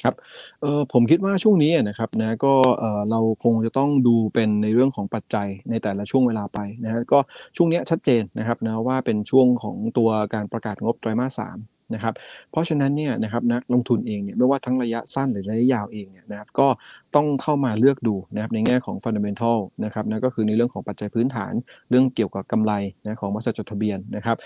[0.02, 0.14] ครับ
[0.62, 7.18] เออผมคิดว่าช่วงนี้นะครับนะก็เออเราคงจะต้องดูเป็นในเรื่องของปัจจัยในแต่ละช่วงเวลาไปนะฮะก็
[7.56, 11.56] ช่วงนี้ชัดเจนนะครับนะว่าเป็นช่วงของตัวการประกาศงบไตรมาสสาม
[11.94, 12.14] นะครับ
[12.50, 16.68] เพราะฉะนั้นเนี่ยนะครับนักลงทุนเองเนี่ยไม่ว่าทั้งระยะสั้นหรือระยะยาวเองเนี่ยนะครับก็
[17.16, 21.52] ต้องเข้ามาเลือกดูนะครับในแง่ของฟันเดเมนทัลนะครับนั่นก็คือในเรื่องของปัจจัยพื้นฐาน
[21.90, 22.72] เรื่องเกี่ยวกับกำไร
[23.06, 24.36] นะของบริษัทจดทะเบียนนะครับ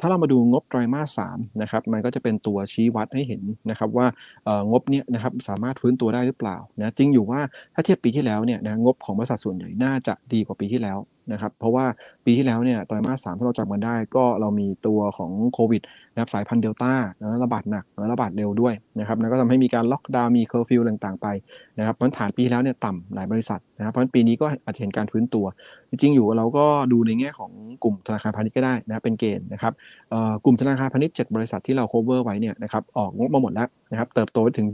[0.00, 4.06] ถ้าเรามาดูงบไตรมาสสามนะครับมันก็จะเป็นตัวชี้วัดให้เห็นนะครับว่า
[4.70, 7.40] งบเนี้ยนะครับสามารถฟื้นตัวได้หรือเปล่านะจริงอยู่ว่า
[7.74, 10.98] ถ้าเทียบปีที่แล้วเนี่ยนะงบของบริษัทส่วนใหญ่น่าจะดีกว่าปีที่แล้ว
[11.32, 11.86] นะครับเพราะว่า
[12.24, 16.92] ปีที่แล้วเนี่ยไตรมาสสามที่เราจำกันได้ก็เรามีตัวของโควิดนะครับสายพันธุ์เดลต้า
[17.44, 21.26] ระบาดหนักระบาดเร็วด้วยนะครับแล้วก็ทำให้มีการล็อกดาวน์มีเคอร์ฟิวต่างๆไป
[21.78, 25.44] นะครับเพราะฐานปีแล้วเนี่ยต่ำหลายบริษัทนะครับเพราะปีนี้ก็อาจจะเห็นการฟื้นตัว
[25.90, 27.50] จริงๆอยู่เราก็ดูในแง่ของ
[27.82, 29.72] กลุ่มธนาคารพาณิชย์ก็ได้นะเป็นเกณฑ์นะครับ
[30.44, 34.66] กลุ่มธนาคารพาณิชย์7บริษัทที่เรา cover ไว้เนี่ยนะครับออกงบมาหมดแล้วนะครับเติบโตไปถึง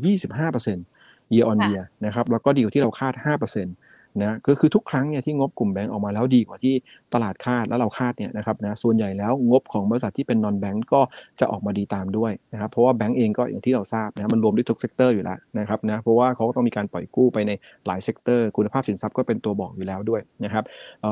[0.58, 3.14] 25% year on year นะครับแล้วก็ดีกว่าที่เราคาด
[3.60, 6.74] 5% นะก็คือทุกครั้งเนี่ยที่งบกลุ่มแบงก์ออกมาแล้วดีกว่าที่
[7.14, 11.00] ตลาดคาดแล้วเราคาดเนี่ยนะครับนะส่วนใหญ่แล้วงบของบริษัทที่เป็นนอนแบงก์ก็
[11.40, 17.52] จะออกมาดีตามด้วยนะครับเพราะว่าแบงก์เองก็อย่างที่เราทราบนะมันรวมด้วยทุก sector อยู่แล้วนะครับนะเพราะว่าเขาก็ต้องมีการปล่อยกู้ไปใน
[17.86, 20.64] หลาย sector คุณภาพสินทรัพย์ก็เป็นตัวบอกอยู่แล้วด้วยนะครับ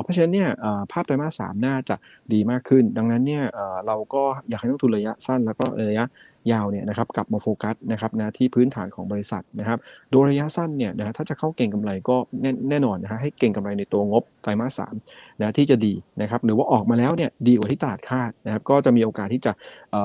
[0.02, 0.48] เพราะฉะนั้นเนี่ย
[0.92, 1.96] ภาพไตรมาสสามน่าจะ
[2.32, 3.44] ดีมากขึ้น ดังนั้นเนี่ย
[3.86, 6.06] เราก็อยากให้นักลงทุนระยะสั้นแล้วก็ระยะ
[6.52, 9.78] ยาวเนี่ยนะครับกลับมาโฟกัสนะครับนะที่พื้นฐานของบริษัทนะครับ
[10.10, 14.94] โดยระยะสั้นเนี่ยนะถ้าจะเข้าเก็งกำไรก็แน่แนนอนนะฮะให้เก่งกำไรในตัวงบไตรมาสสาม
[15.40, 19.52] นะที่จะดีนะครับหรือว่าออกมาแล้วเนี่ยดีกว่าที่ตลาดคาดนะครับก็จะมีโอกาสที่จะ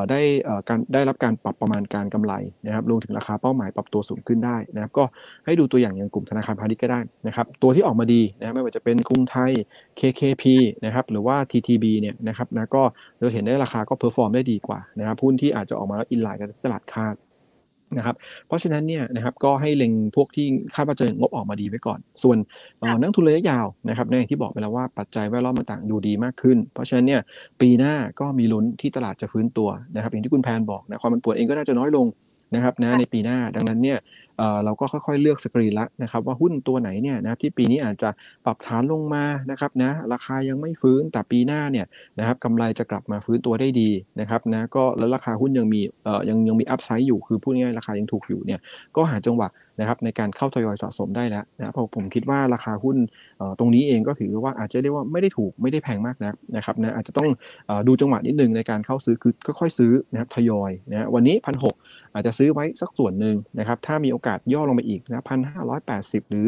[0.10, 0.20] ได้
[0.70, 2.34] การได้รับการปรับประมาณการกำไร
[2.66, 5.04] นะครับรวมถึงราคาเป้าหมายปรับตัวสูงขึ้นได้นะครับก็
[5.46, 9.52] ให้ดูตัวอย่างอย่างกลุ่มธนาคารพาณิชย์ก็ได้นะครับตัวที่ออกมาดีนะไม่ว่าจะเป็นกรุงไทย
[10.00, 10.44] KKP
[10.86, 12.84] นะครับหรือว่า TTB เนี่ยนะครับนะก็
[13.20, 17.16] เราเห็นได้ราคาก็ perform ได้ดีกว่านะครับหุ้นที่อาจจะออกมาแล้ว in line กับตลาดคาด
[17.98, 18.16] นะครับ
[18.48, 20.46] เพราะฉะนั้นเนี่ยนะครับก็ให้เล็งพวกที่
[20.76, 22.38] คาดว่าจะงบออกมาดีไว้ก่อน ส่วน
[23.02, 27.22] นักลงทุนระยะยาวนะครับในที่บอกไปแล้วว่าปัจจัยแวดล้อมต่างๆดูดีมากขึ้น เพราะฉะนั้นเนี่ย
[27.62, 32.08] ปีหน้าก็มีลุ้นที่ตลาดจะฟื้นตัวนะครับอย่างที่คุณแพนบอกนะความมันปวดเองก็น่าจะน้อยลง
[32.56, 33.98] นะครับนะในปีหน้าดังนั้นเนี่ย
[34.66, 38.10] เราก็ค่อยๆเลือกสกรีนละนะครับว่าหุ้นตัวไหนเนี่ยนะที่ปีนี้อาจจะ
[38.46, 41.86] ปรับฐานลงมานะครับนะราคายังไม่ฟื้นแต่ปีหน้าเนี่ย
[42.20, 48.60] นะครับกำไรจะกลับมาฟื้นตัวได้ดีนะครับนะก็แล้วราคาหุ้นยังมีเอ่อยังยังมีอัพไซด์อยู่คือพูดง่ายราคายังถูกอยู่เนี่ย
[48.96, 52.98] ก็หาจังหวะนะครับในการเข้าทยอยสะสมได้แล้วนะเพราะผมคิดว่าราคาหุ้น
[53.60, 57.30] ตรงนี้เองก็ถือว่าอาจจะเรียกว่าไม่ได้ถูกไม่ได้แพงมากนะนะครับนะอาจจะต้อง
[57.88, 61.66] ดูจังหวะนิดนึงในการเข้าซื้อคือค่อยๆซื้อนะครับทยอยนะวันนี้พันห
[62.14, 66.48] อาจจะซื้อไว้สักส่วนหนึ่งนะครับถ้ามีโอกาสย่อลงไปอีกนะพันห้าร้อยแปดสิบหรือ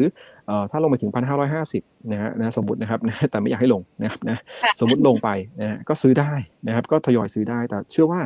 [0.70, 4.38] ถ้าลงไปถึงพันห้าร้อยห้าสิบนะฮะนะสมมตินะครับนะแต่ไม่อยากให้ลงนะครับนะ
[4.80, 5.28] สมมติลงไป
[5.60, 6.32] นะก็ซื้อได้
[6.66, 8.20] นะครับก็ทยอยซื้อได้แต่เชื่อว่า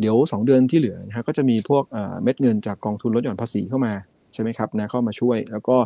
[0.00, 1.84] เดี๋ยว 2 เดือนที่เหลือนะฮะก็จะมีพวก
[2.22, 3.94] เม็ดเงินจากกองทุนลดหย่อนภาษีเข้ามา
[4.36, 5.76] ใช่ไหมครับนะเข้ามาช่วย แล้วก็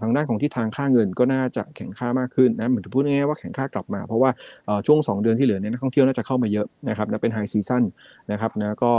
[0.00, 4.30] ทางด้านของที่ทางค่าเงินก็น่าจะแข็งค่ามากขึ้นนะเหมือนพูดง่ายๆว่าแข็งค่ากลับมา เพราะว่า
[4.86, 7.82] ช่วง 2 เดือนที่เหลือเนี่ยนักท่องเที่ยวน่าจะเข้ามาเยอะนะครับนะเป็นไฮซีซั่น
[8.32, 8.92] นะครับนะก็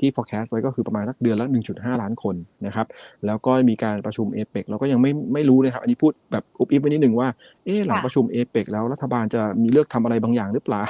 [0.00, 2.34] ที่ forecast ไว้ก็คือประมาณสักเดือนละ 1.5 ล้านคน
[2.66, 2.86] นะครับ
[3.26, 7.28] แล้วก็มีการประชุมเอเปกเราก็ยังไม่ไม่รู้เลยครับอันนี้พูดแบบอุบอิบไปนิดหนึ่งว่า
[7.64, 10.84] เออหลังประชุมเอเปกแล้วรัฐบาลจะมีเลือกทำอะไรบางอย่างหรือเปล่า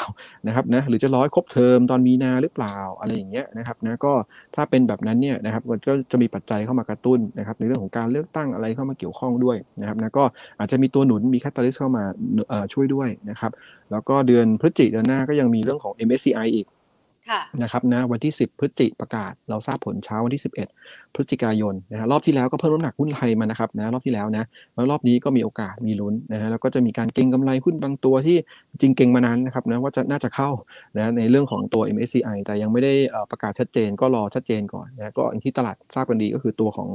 [0.47, 4.13] นะครับนะหรือจะร้อยครบเทอมตอนมีนาหรือเปล่าอะไรอย่างเงี้ยนะครับนะก็
[4.55, 10.25] ถ้าเป็นแบบนั้นเนี่ยนะครับก็จะมีปัจจัยเข้ามากระตุ้นนะครับในเรื่องของการเลือกตั้งอะไรเข้ามาเกี่ยวข้องด้วยนะครับนะก็
[10.59, 12.05] อาจจะมีตัวหนุนมีแคตตาลิสเข้ามา
[12.73, 13.53] ช่วยด้วยนะครับ
[13.91, 16.67] แล้วก็เดือนพฤศจิกายนหน้าก็ยังมีเรื่องของ MSCI อีก
[17.63, 20.43] นะครับนะวันที่ 10 พฤศจิประกาศ เราทราบผลเช้าวันที่
[20.79, 28.37] 11 พฤศจิกายนนะฮะรอบที่แล้วก็เพิ่มน้ำหนักหุ้นไทยมานะครับนะรอบที่แล้วนะแล้วรอบนี้ก็มีโอกาสมีลุ้นนะฮะแล้วก็จะมีการเก็งกำไรหุ้นบางตัวที่
[28.81, 30.51] จริงเก็งมานานนะครับนะว่าจะน่าจะเข้า
[30.97, 32.93] นะในเรื่องของตัว MSCI แต่ยังไม่ได้
[33.31, 36.89] ประกาศชัดเจนก็รอชัดเจนก่อนนะก็ที่ตลาดทราบกันดีก็คือตัวของ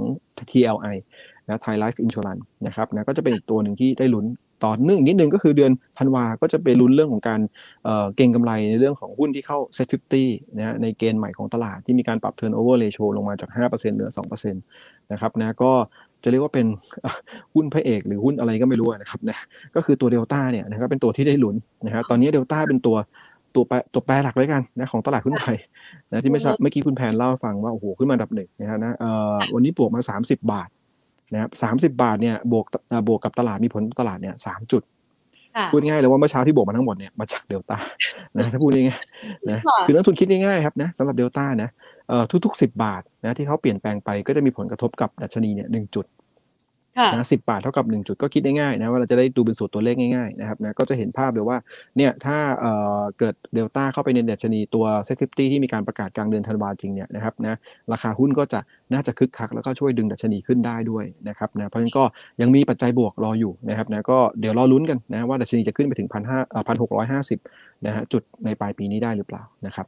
[0.52, 0.98] TLI
[1.48, 4.26] นะไทยไลฟ์อินช r รันนะครับนะก็จะเป็นอีกตัวหนึ่งที่ได้ลุ้น
[4.63, 7.39] ต่อเนื่องนิดนึงก็คือเดือนธันวาก็จะไปลุ้นเรื่องของการ
[8.15, 15.72] เก็งกำไรในเรื่องของหุ้นที่เข้า SET Fifty นะฮะในเกณฑ์ใหม่ของตลาดที่มีการปรับ turnover ratio ลงมาจาก 5%เหลือ 2%นะครับนะก็
[16.24, 16.65] จะเรียกว่าเป็น
[17.54, 19.38] หุ้นพระเอกหรือหุ้นอะไรก็ไม่รู้นะครับนะ
[19.76, 22.98] ก็คือตัวเดลต้าเนี่ยนะครับเป็นตัวที่ได้ลุ้นนะฮะตอนนี้เดลต้าเป็นตัว
[23.56, 25.58] ตัวแปรตัวแปรหลักเลยกันนะของตลาดหุ้นไทย
[26.12, 28.94] นะที่ไม่เมื่อกี้คุณแพนเล่าให้ฟังว่าโอ้โหขึ้นมาดับหนึ่งนะฮะนะ
[29.54, 30.70] วันนี้บวกมา 30 บาท
[31.34, 32.66] นะครับสามสิบาทเนี่ยบวก
[33.08, 34.84] บวกกับตลาดมีผลตลาดเนี่ยสามจุด
[35.72, 37.78] พูดง่ายเลยว่าเมื่อเช้าที่บวกมาทั้งหมดเนี่ยมาจากเดลต้า
[38.36, 41.70] นะถ้าพูดง่ายๆนะคือนักทุนคิดง่ายๆครับนะสำหรับเดลต้านะ
[42.46, 46.06] ทุกๆสิบบาทนะที่เขาเปลี่ยนแปลงไปก็จะมีผลกระทบกับดัชนีเนี่ยหนึ่งจุด
[47.14, 51.58] นะสิบาทเท่ากับ 1 จุดก็คิดง่ายๆนะว่าเราจะได้ดูเป็นสูตรตัวเลขง่ายๆนะครับนะก็จะเห็นภาพเลยว่า
[51.98, 57.56] เนี่ยถ้าเกิดเดลต้าเข้าไปในดัชนีตัว SET Fifty ที่มีการประกาศกลางเดือนธันวาจริงเนี่ยนะครับนะ
[57.94, 58.60] ราคาหุ้นก็จะ
[58.94, 62.04] น่าจะคึกคัก แล้วก็ช่วยดึงดัชนีขึ้นได้ด้วยนะครับนะเพราะฉะนั้นก็
[62.42, 67.40] ยังมีปัจจัยบวกรออยู่นะครับนะก็เดี๋ยวรอลุ้นกันนะว่าดัชนีจะขึ้นไปถึงพันห้าพันหกร้อยห้าสิบ
[67.86, 69.88] นะฮะจุดในปลายปีนี้ได้หรือเปล่านะครับ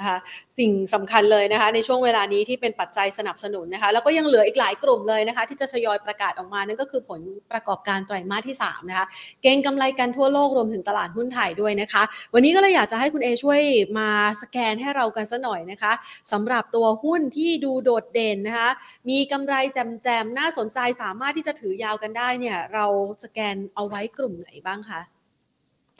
[0.00, 0.18] นะคะ
[0.58, 9.06] สิ่งสำคัญเลยนะคะในช่วงเวลานี้ที่เป็นปัจจัยสนับสนุนนะคะแล้วก็ยังเหลืออีกหลายกลุ่มเลยนะคะที่จะทยอยประกาศออกมานั่นก็คือผลประกอบการไตรมาสที่3นะคะ
[9.42, 12.02] เก่งกำไรกันทั่วโลกรวมถึงตลาดหุ้นไทยด้วยนะคะ
[12.34, 13.60] วันนี้ก็เลยอยากจะให้คุณเอช่วย
[13.98, 14.08] มา
[14.42, 15.92] สแกนให้เรากันสัหน่อยนะคะ
[16.32, 18.70] สำหรับตัวหุ้นที่ดูโดดเด่นนะคะ
[19.10, 22.86] มีกำไรแจมๆน่าสนใจสามารถที่จะถือยาวกันได้เนี่ยเรา
[23.24, 25.00] สแกนเอาไว้กลุ่มไหนบ้างคะ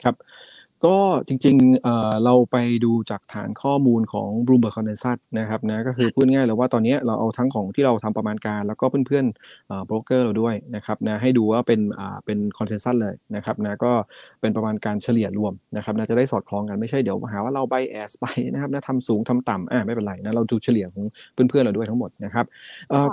[0.03, 0.15] ครับ
[0.85, 11.81] ก็จริงๆเราไปดูจากฐานข้อมูลของ Bloomberg Consensus นะครับนะก็คือพูดง่ายเลยว่าตอนนี้เราเอาทั้งของที่เราทำประมาณการ แล้วก็เพื่อนๆโบรกเกอร์เราด้วยนะครับนะให้ดูว่าเป็น
[12.25, 13.91] เป็น consensus เลยนะครับนะก็
[14.41, 22.45] เป็นประมาณการเฉลี่ยรวมนะครับนะจะได้สอดคล้องกันไม่ใช่เดี๋ยวหาว่าเรา bias ไปนะครับนะทำสูงทำต่ำอ่าไม่เป็นไรนะเราดูเฉลี่ยของเพื่อนๆเราด้วยทั้งหมดนะครับ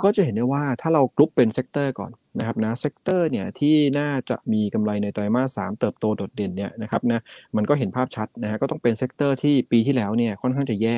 [0.03, 7.19] ก็จะเห็นได้ว่าถ้าเรากรุ๊ปเป็น sector ก่อนนะครับนะ sector เนี่ยที่น่าจะมีกำไรในไตรมาสสามเติบโตโดดเด่นเนี่ยนะครับนะ
[7.55, 10.97] มันก็เห็นภาพชัดนะฮะก็ต้องเป็น sector ที่ปีที่แล้วเนี่ยค่อนข้างจะแย่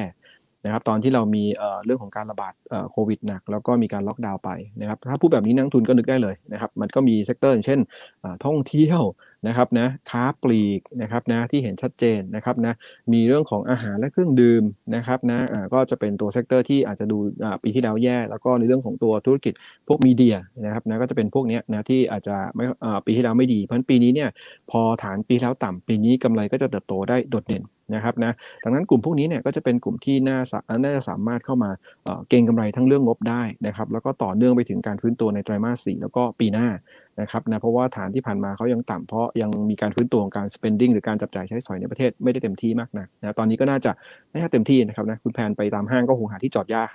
[0.66, 1.44] นะครับตอนที่เรามี
[1.86, 2.54] เรื่องของการระบาด
[2.92, 4.50] โควิดหนัก แล้วก็มีการล็อกดาวน์ไป
[4.82, 7.80] นะครับถ้าพูดแบบนี้นักลงทุนก็นึกได้เลยนะครับมันก็มี sector อย่างเช่น
[8.46, 9.02] ท่องเที่ยว
[9.48, 12.74] นะครับนะค้าปลีกนะครับนะที่เห็นชัดเจนนะครับนะ
[13.14, 14.64] มีเรื่องของอาหารและเครื่องดื่ม
[14.96, 15.40] นะครับนะ
[15.74, 17.18] ก็จะเป็นตัว sector ที่อาจจะดู
[17.64, 19.54] ปีที่แล้วแย่ แล้วก็ในเรื่องของตัวธุรกิจ
[19.88, 22.66] พวก media นะครับนะก็จะเป็นพวกนี้นะที่อาจจะไม่
[23.06, 24.30] ปีที่แล้วไม่ดี เพราะฉะนั้นปีนี้เนี่ย
[24.72, 27.64] พอฐานปีแล้วต่ำปีนี้กำไรก็จะเติบโตได้โดดเด่น
[27.96, 28.32] นะครับนะ
[28.64, 30.38] ดังนั้นกลุ่มพวกนี้เนี่ยก็จะเป็นกลุ่มที่น่า
[30.84, 31.72] น่าจะสามารถเข้ามา
[32.30, 36.68] เก็งกำไรทั้งเรื่องงบได้นะครับแล้วก็ต่อเนื่องไปถึงการฟื้นตัวในไตรมาสสี่แล้วก็ปีหน้า
[37.22, 43.92] นะครับนะเพราะว่าฐานที่ผ่านมาเขายังต่ำเพราะยังมีการฟื้นตัวของการ spending หรือการจับจ่ายใช้สอยในประเทศไม่ได้เต็มที่มากนะนะตอนนี้ก็น่าจะ
[44.32, 46.90] ไม่ใช่เต็มที่นะครับนะคุณแพนไปตามห้างก็คงหาที่จอดยาก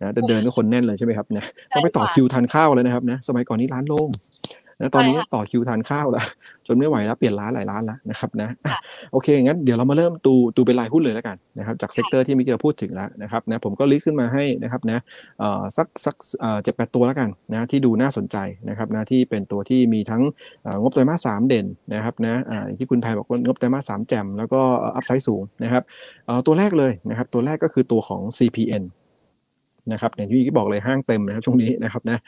[0.00, 4.08] นะเดินเดินก็คนแน่นเลยใช่ไหมครับนะต้องไปต่อคิวทานข้าวเลยนะครับนะสมัยก่อนนี้ร้านโล่ง
[4.82, 6.24] นะตอนนี้ต่อคิวทานข้าวแล้ว
[6.66, 8.48] จนไม่ไหวแล้วเปลี่ยนร้านหลายร้านแล้วนะครับนะ
[9.12, 14.98] โอเคงั้นเดี๋ยวเรามาเริ่มดูดูเป็นรายหุ้นเลยแล้วกันนะครับจาก sector ที่มิเกลพูดถึงแล้วนะครับนะผมก็ list ขึ้นมาให้นะครับนะ
[15.76, 16.14] สักสัก
[16.62, 18.36] เจ็ดแปดตัวแล้วกันนะที่ดูน่าสนใจ
[18.68, 20.22] นะครับนะที่เป็นตัวที่มีทั้ง
[20.82, 22.34] งบไตรมาสสามเด่นนะครับนะ
[22.78, 24.60] ที่คุณไทยบอกว่างบไตรมาสสามแจ่มแล้วก็
[24.96, 25.82] upside สูงนะครับ
[26.46, 28.84] ตัวแรกเลยนะครับตัวแรกก็คือตัวของ CPN
[29.92, 32.18] นะครับอย่างที่บอกเลยห้างเต็มนะครับช่วงนี้นะครับนะ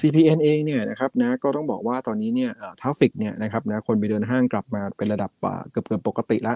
[0.00, 2.50] CPN เองเนี่ยนะครับนะก็ต้องบอกว่าตอนนี้เนี่ย
[2.80, 5.30] ทราฟิกเนี่ยนะครับนะคนไปเดินห้างกลับมาเป็นระดับ
[5.70, 6.54] เกือบเกือบปกติละ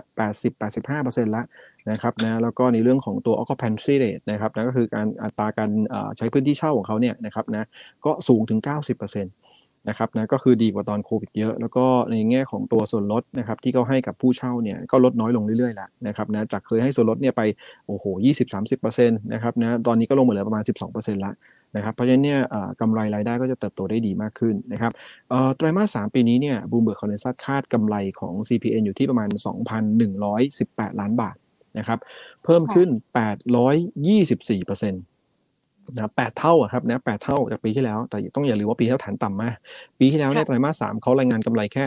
[0.67, 1.43] 80-85%ละ
[1.91, 5.71] นะครับนะแล้วก็ในเรื่องของตัว occupancy rate นะครับนะก็คือการอัตราการ
[6.17, 7.67] ใช้พื้นที่เช่าของเขาเนี่ยนะครับนะ
[8.05, 8.61] ก็สูงถึง
[9.07, 9.48] 90%
[9.89, 17.43] นะครับนะก็คือดีกว่าตอนโควิดเยอะ แล้วก็ในแง่ของตัวส่วนลดนะครับที่เขาให้กับผู้เช่าเนี่ยก็ลดน้อยลงเรื่อยๆแล้วนะครับนะจากเคยให้ส่วนลดเนี่ยไป
[17.87, 18.05] โอ้โห
[18.55, 20.63] 20-30%นะครับนะตอนนี้ก็ลงมาเหลือประมาณ
[20.95, 21.33] 12%ละ
[21.77, 22.41] นะครับเพราะฉะนั้นเนี่ย
[22.81, 24.93] กำไรรายได้ก็จะเติบโตได้ดีมากขึ้นนะครับ
[25.57, 29.29] ไตรมาส 3 ปีนี้เนี่ย Bloomberg Consensus คาดกำไรของ CPN อยู่ที่ประมาณ
[30.15, 31.37] 2,118 ล้านบาท
[31.79, 31.99] นะครับ
[32.45, 32.89] เพิ่มขึ้น
[33.99, 35.03] 824เปอร์เซ็นต์
[35.95, 39.55] นะแปดเท่าอะครับนะแปดเท่าจากปีที่แล้ว แต่ต้องอย่าลืมว่าปีที่แล้วฐานต่ำมาก
[40.01, 41.85] ปีที่แล้วในไตรมาสสามเขารายงานกำไรแค่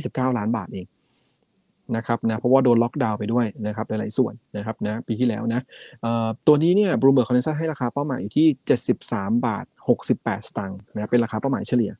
[0.00, 0.86] 229 ล้านบาทเอง
[1.96, 5.60] นะครับนะเพราะว่าโดนล็อกดาวน์ไปด้วยนะครับหลายๆส่วนนะครับนะปีที่แล้วนะ
[6.46, 8.46] ตัวนี้เนี่ย Bloomberg Consensus ให้ราคาเป้าหมายอยู่ที่
[8.96, 9.64] 73 บาท
[10.06, 11.92] 68 สตางค์นะเป็นราคาเป้าหมายเฉลี่ย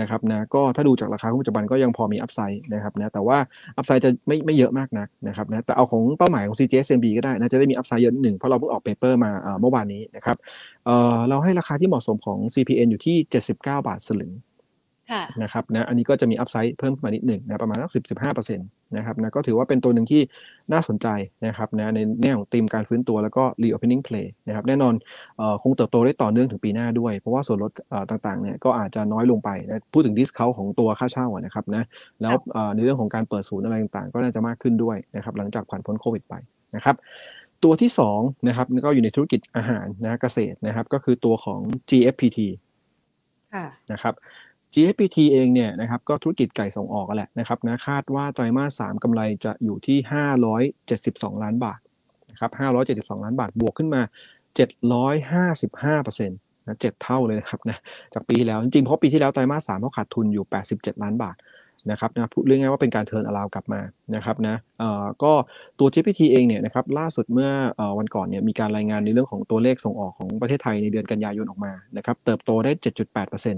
[0.00, 3.38] นะครับนะก็ถ้าดูจากราคาปัจจุบันก็ยังพอมี upside นะครับนะแต่ว่า
[3.76, 9.30] upside จะไม่ไม่เยอะมากนักนะครับนะแต่เอาของเป้าหมายของ CGS-CIMB ก็ได้นะจะได้มี upside เยอะนิดหนึ่งเพราะเราเพิ่งออก paper มา
[9.60, 10.36] เมื่อวานนี้นะครับ
[10.84, 14.32] เราให้ราคาที่เหมาะสมของ CPN อยู่ที่ 79 บาทสลึง
[15.42, 20.22] นะครับนะอันนี้ก็จะมีอัพไซด์เพิ่มขึ้นมานิดหนึ่งนะประมาณสักสิบสิบห้าเปอร์เซ็นต์นะครับนะก็ถือว่าเป็นตัวหนึ่งที่
[20.72, 21.08] น่าสนใจ
[21.46, 24.94] นะครับนะในแง่ของธีมการฟื้นตัวแล้วก็ reopening play นะครับแน่นอน
[25.62, 27.72] คงเติบโตได้ต่อเนื่องถึงปีหน้าด้วย เพราะว่าส่วนลด
[28.10, 31.84] ต่างๆเนี่ยก็อาจจะน้อยลงไปนะพูดถึงดิสเคาของตัวค่าเช่านะครับนะ
[32.22, 32.34] แล้ว
[32.74, 36.34] ในเรื่องของการเปิดศูนย์อะไรต่างๆ ก็น่าจะมากขึ้นด้วยนะครับหลังจากผ่านพ้นโควิดไป
[36.76, 36.96] นะครับ
[37.64, 42.38] ตัวที่2นะครับก็อยู่ในธุรกิจอาหารนะเกษตรนะครับก็คือตัวของ GFPT
[43.92, 44.14] นะครับ
[44.74, 49.98] GFPT เองเนี่ยนะครับก็ธุรกิจไก่ส่งออกกันแหละนะครับนะคาดว่าไตรมาส 3กำไรจะอยู่ที่
[50.90, 51.78] 572 ล้านบาท
[52.30, 52.50] นะครับ
[53.18, 54.02] 572 ล้านบาทบวกขึ้นมา
[55.64, 57.78] 755%นะ7เท่าเลยนะครับนะ
[58.14, 61.36] จากปีที่แล้ว จริงๆเพราะปีที่แล้วไตรมาส 3เขาขาดทุนอยู่ 87 ล้านบาท
[61.90, 63.80] นะครับนะพูดเรื่องง่ายว่าเป็นการเทิร์นอลาวกลับมา
[64.14, 65.32] นะครับนะเอ่อก็
[65.78, 67.50] ตัว GPT เองเนี่ยนะครับล่าสุดเมื่อ
[67.98, 72.72] วันก่อนเนี่ยมีการรายงานในเรื่องของตัวเลขส่งออกของประเทศไทยในเดือนกันยายนออกมานะครับเติบโตได้
[73.12, 73.56] 7.8%น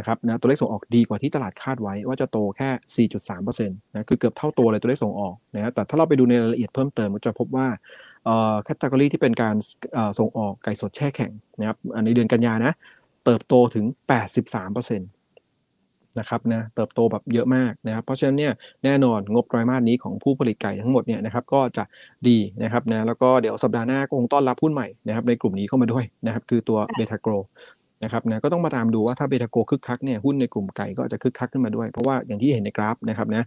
[0.00, 7.66] ะครับนะตัวเลขส่งออกดีกว่าที่ตลาดคาดไว้ว่าจะโตแค่ 4.3%นะคือเกือบเท่าตัวเลยตัวเลขส่งออกนะแต่ถ้าเราไปดูในรายละเอียดเพิ่มเติมก็จะพบว่า
[8.64, 9.54] แคตตาล็อที่เป็นการ
[10.18, 12.72] ส่งออกไก่สดแช่แข็งนะครับในเดือนกันยานะ
[13.24, 13.84] เติบโตถึง
[14.56, 18.52] 83%นะครับนะเติบโตแบบเยอะมากนะครับเพราะฉะนั้นเนี่ย
[18.84, 21.84] แน่นอนงบไตรมาสนี้ของผู้ผลิตไก่ทั้งหมดเนี่ยนะครับก็จะ
[22.28, 27.32] ดีนะครับนะแล้วก็เดี๋ยวสัปดาห์หน้าก็คงต้อนรับหุ้นใหม่นะครับในกลุ่มนี้เข้ามาด้วยนะครับคือตัวเบทาโกร
[28.04, 33.44] นะครับนะก็ต้องมาตามดูว่าถ้าเบตาโกคึกคักเนี่ยหุ้นในกลุ่มไก่ก็จะคึกคักขึ้นมาด้วยเพราะว่าอย่างที่เห็นในกราฟนะครับนะ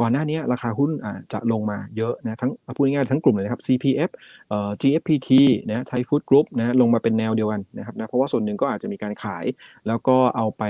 [0.00, 0.90] ก่อนหน้านี้ราคาหุ้น
[1.32, 4.10] จะลงมาเยอะนะทั้งพูดง่ายๆทั้งกลุ่มเลยนะครับ CPF
[4.80, 5.30] GFPT
[5.68, 9.44] นะไทยฟู้ดกรุ๊ปนะลงมาเป็นแนวเดียวกันนะครับนะเพราะว่าส่วนหนึ่งก็อาจจะมีการขาย
[9.88, 10.62] แล้วก็เอาไป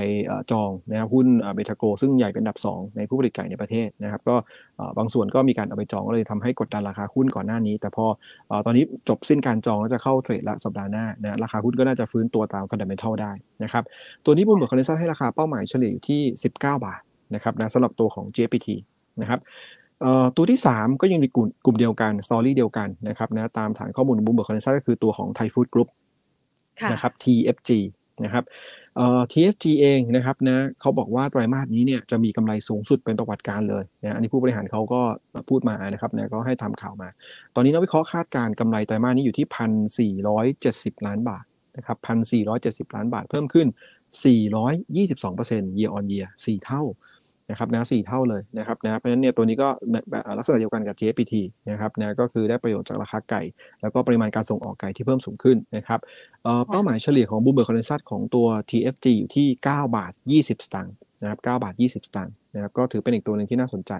[0.51, 4.35] จองนะหุ้นเบทาโกรซึ่งใหญ่เป็นอันดับ 2 ในผู้ผลิตไก่ในประเทศนะครับก็
[4.97, 8.05] บางส่วนก็มีการเอาไปจองก็เลยทำให้กดดันราคาหุ้นก่อนหน้านี้ แต่พอ
[8.65, 13.31] ตอนนี้จบสิ้นการจองแล้วจะเข้า trade ละสัปดาห์หน้านะราคาหุ้นก็น่าจะฟื้นตัวตาม fundamental ได้
[13.63, 13.83] นะครับ
[14.25, 17.01] ตัวนี้ Bloomberg Consensus ให้ราคาเป้าหมายเฉลี่ยอยู่ที่ 19 บาท
[17.35, 18.67] นะครับนะสำหรับตัวของ GFPT
[19.21, 19.39] นะครับ
[20.35, 25.89] ตัวที่ 3 ก็ยังในกลุ่มกลุ่มเดียวกัน story เดียวกันนะครับนะตามฐานข้อมูล Bloomberg Consensus ก็คือตัวของไทยฟู้ดกรุ๊ป
[26.91, 27.71] นะครับ TFG
[28.23, 28.43] นะครับ
[28.95, 35.01] เอ่อ TFG เองนะครับนะเขาบอกว่าไตรมาสนี้เนี่ยจะมีกำไรสูงสุดเป็นประวัติการเลยนะอันนี้ผู้บริหารเขาก็
[35.49, 37.09] พูดมานะครับนะก็ให้ทำข่าวมา
[37.55, 41.45] ตอนนี้นักวิเคราะห์คาดการกำไรไตรมาสนี้อยู่ที่พันสี่ร้อยเจ็ดสิบล้านบาท
[41.77, 43.67] นะครับพันสี่ร้อยเจ็ดสิบล้านบาทเพิ่มขึ้น
[44.25, 46.83] สี่ร้อยยี่สิบสองเปอร์เซ็นต์ year on year สี่เท่า
[47.51, 51.33] นะครับนะสี่เท่าเลยนะครับนะเพราะฉะนั้นเนี่ยตัวนี้ก็แบบลักษณะเดียวกันกับ JPT
[51.69, 53.41] นะครับนะก็คือได้ประโยชน์จากราคาไก่
[53.81, 55.99] แล้วก็ปริมาณการส่งออกไก่ที่เพิ่มสูงขึ้นนะครับ
[56.69, 63.91] เป้าหมายเฉลี่ยของ Bloomberg Consensus ของตัว TFG อยู่ที่ 9 บาท 20 สตางค์นะครับ9บาท 20 สตางค์นะครับก็ถือเป็นอีกตัวหนึ่งที่น่าสนใจ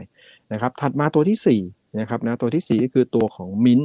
[0.53, 3.79] นะครับถัดมาตัวที่4นะครับนะตัวที่ 4 ก็คือตัวของมิ้น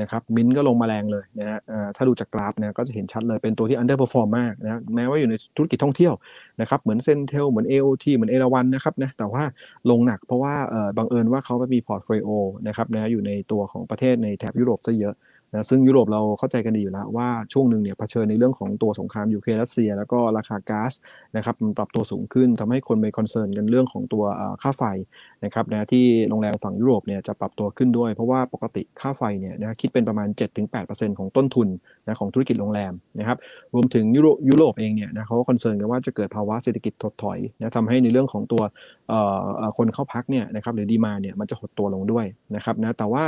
[0.00, 1.58] นะครับมินก็ลงมาแรงเลยนะฮะ
[1.96, 6.14] ถ้าดูจากกราฟนะก็จะเห็นชัดเลยเป็นตัวที่ underperform มมากนะแม้ว่าอยู่ในธุรกิจท่องเที่ยว
[6.60, 9.42] นะครับเหมือน CENTEL เหมือน AOT เหมือนเอราวัณนะครับนะแต่ว่า
[9.90, 10.54] ลงหนักเพราะว่า
[10.96, 12.30] บังเอิญว่าเขาไปมี portfolio
[12.68, 15.16] นะครับนะอยู่ในตัวของประเทศในแถบยุโรปซะเยอะ
[15.52, 20.92] นะซึ่งยุโรปเราเข้าใจกันดีอยู่แล้วว่าช่วงหนึ่งเนี่ยเผชิญในเรื่องของตัวสงครามยูเครนรัสเซีย แล้วก็ราคาก๊าซ
[21.36, 24.24] นะครับมันปรับตัวสูงขึ้นทำให้คนไป concern กันเรื่องของตัว
[24.62, 24.82] ค่าไฟ
[25.46, 30.28] นะครับนะที่โรงแรมฝั่งยุโรปเนี่ยจะปรับตัวขึ้นด้วย เพราะว่าปกติค่าไฟเนี่ยนะคิดเป็นประมาณ
[30.72, 31.68] 7-8%ของต้นทุน
[32.06, 33.38] นะของธุรกิจโรงแรมนะครับ
[33.74, 38.62] รวมถึงยุโรยุโรปเองเนี่ยนะเขา concern กันว่าจะเกิดภาวะเศรษฐกิจถดถอยนะทำให้ในเรื่องของตัว
[39.78, 43.24] คนเข้าพักเนี่ยนะครับหรือ demand เนี่ยมันจะหดตัวลงด้วยนะครับนะแต่ว่า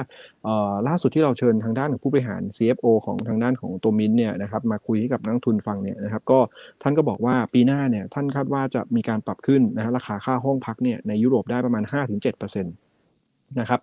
[0.88, 6.38] ล่าสุดที่เราเชิญทางด้านของผู้บริหาร CFO ของทางด้านของตัวมินเนี่ยนะครับมาคุยกับนักลงทุนฟังเนี่ยนะครับก็
[6.82, 13.80] ท่านก็บอกว่าปีหน้าเนี่ยท่านคาดว่าจะมีการปรับขึ้นนะราคาค่าห้องพักเนี่ยในยุโรปได้ประมาณ5-7%นะครับ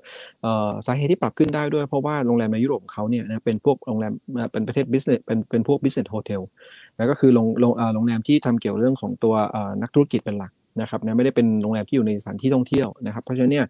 [0.86, 4.14] สาเหตุที่ปรับขึ้นได้ด้วยเพราะว่าโรงแรมในยุโรปเขาเนี่ยนะเป็นพวกโรงแรม
[4.52, 6.42] เป็นประเภท business เป็นเป็นพวก business hotel
[6.98, 9.36] นะก็คือโรงโรงโรงแรมที่ทำเกี่ยวเรื่องของตัว
[9.82, 13.66] นักธุรกิจเป็นหลัก นะครับนะไม่ได้เป็นโรงแรมที่อยู่ในสถานที่ท่องเที่ยวนะครับ เพราะฉะนั้นเนี่ย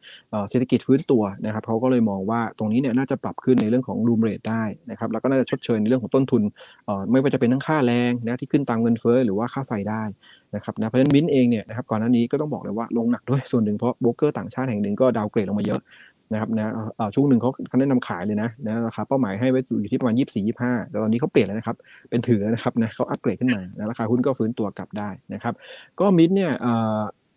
[0.49, 6.41] เศรษฐกิจฟื้นตัวนะครับเขาก็เลยมองว่าตรงนี้เนี่ยน่าจะปรับขึ้นในเรื่องของ room rate ได้นะครับแล้วก็น่าจะชดเชยในเรื่องของต้นทุน
[7.11, 10.03] ไม่ว่าจะเป็นทั้งค่าแรงนะที่ขึ้นตามเงินเฟ้อหรือว่าค่าไฟได้
[10.55, 15.81] นะครับนะเพราะฉะนั้นมินเองเนี่ยนะครับก่อนหน้านี้ก็ต้องบอกเลยว่าลงหนักด้วยส่วนหนึ่งเพราะโบรกเกอร์ต่างชาติแห่งหนึ่งก็ downgrade ลงมาเยอะ
[16.33, 16.73] นะครับนะ
[17.15, 21.75] ช่วงหนึ่งเขาเขาแนะนำขายเลยนะนะราคาเป้าหมายให้ไว้อยู่ที่ประมาณ 24 25 แต่ตอนนี้เขาเปลี่ยนแล้วนะครับ
[22.09, 25.53] เป็นถือนะครับนะเขาอัปเกรดขึ้นมานะราคาหุ้นก็ฟื้นตัวกลับได้นะครับ
[25.99, 26.51] ก็มิดเนี่ย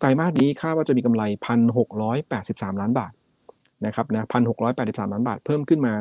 [0.00, 1.22] ไตรมาสนี้คาดว่าจะมีกำไร
[2.02, 3.12] 1,683 ล้านบาท
[3.86, 4.24] นะครับนะ
[4.68, 5.92] 1,683 ล้านบาท เพิ่มขึ้นมา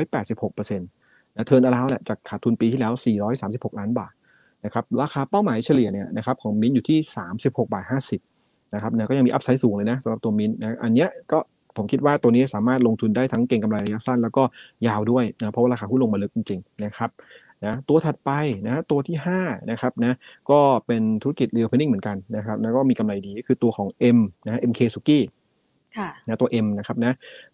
[0.00, 0.88] 486เปอร์เซ็นต์
[1.36, 2.92] นะ turnaround แหละจากขาดทุนปีที่แล้ว
[3.36, 4.12] 436 ล้านบาท
[4.64, 6.98] นะครับราคาเป้าหมายเฉลี่ยเนี่ยนะครับของมินอยู่ที่
[7.32, 7.84] 36 บาท
[8.28, 11.38] 50นะครับนะก็ยังมี upside สูงเลยนะสำหรับตัวมินนะอันเนี้ยก็
[11.76, 14.42] ผมคิดว่าตัวนี้สามารถลงทุนได้ทั้งเก่งกำไรระยะสั้น แล้วก็
[14.86, 17.10] ยาวด้วยนะเพราะว่าราคาหุ้นลงมาลึกจริงๆนะครับ
[17.64, 18.30] นะตัวถัดไป
[18.66, 20.12] นะตัวที่5นะครับนะ
[20.50, 25.24] ก็เป็นธุรกิจ reopening เหมือนกันนะครับแล้วก็มีกำไรดีคือตัวของ M นะ MK สุกี้
[26.26, 27.12] นะตัว M นะครับนะ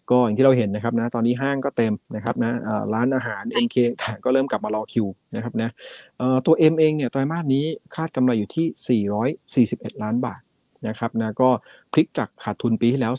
[0.09, 2.51] ก็อย่างที่เราเห็นนะครับนะตอนนี้ห้างก็เต็มนะครับนะ
[2.93, 3.75] ร้านอาหาร MK
[4.23, 5.69] ก็เริ่มกลับมารอคิวนะครับนะ
[6.45, 9.01] ตัว M เองเนี่ยไตรมาสนี้คาดกำไรอยู่ที่
[9.71, 10.39] 441 ล้านบาท
[10.87, 11.49] นะครับนะก็
[11.93, 13.13] พลิกจากขาดทุนปีที่แล้ว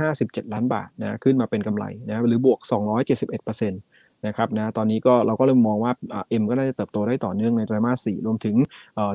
[0.00, 2.60] 257 ล้านบาทนะขึ้นมาเป็นกำไรนะหรือบวก
[3.10, 3.72] 271%
[4.26, 5.92] นะครับนะตอนนี้ก็เราก็เริ่มมองว่า
[6.28, 8.56] M ก็น่าจะเติบโตได้ต่อเนื่องในไตรมาสสี่รวมถึง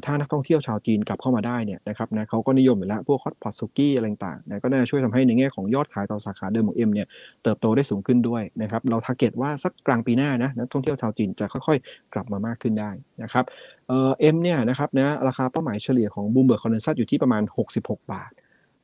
[0.06, 7.08] ถ้านักท่องเที่ยวชาวจีนกลับเข้ามาได้เนี่ยนะครับนะเขาก็นิยมอยู่แล้วพวก hotpot สุกี้อะไรต่างนะก็น่าจะช่วยทำให้ในแง่ของยอดขายต่อสาขาเดิมของ M เนี่ย
[7.43, 12.91] เติบโตได้สูงขึ้นด้วยนะครับเรา target ว่าสักกลางปีหน้านะนักท่องเที่ยวชาวจีนจะค่อยๆ กลับมามากขึ้นได้
[13.24, 13.46] นะครับ
[13.88, 17.43] M เนี่ยนะครับนะราคาเป้าหมายเฉลี่ยของ Bloomberg Consensus อยู่ที่ประมาณ
[17.78, 18.32] 66 บาท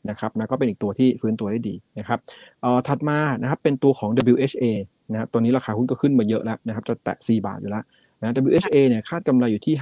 [0.10, 2.20] นะครับนะก็เป็นอีกตัวที่ฟื้นตัวได้ดีนะครับ
[2.62, 4.66] เอ่อถัดมานะครับเป็นตัวของ WHA
[5.14, 7.84] นะครับตอนนี้ราคาหุ้นก็ขึ้นมาเยอะแล้วนะครับจะแตะ 4 บาทอยู่แล้ว
[8.20, 9.74] นะ WHA เนี่ยคาดกำไรอยู่ที่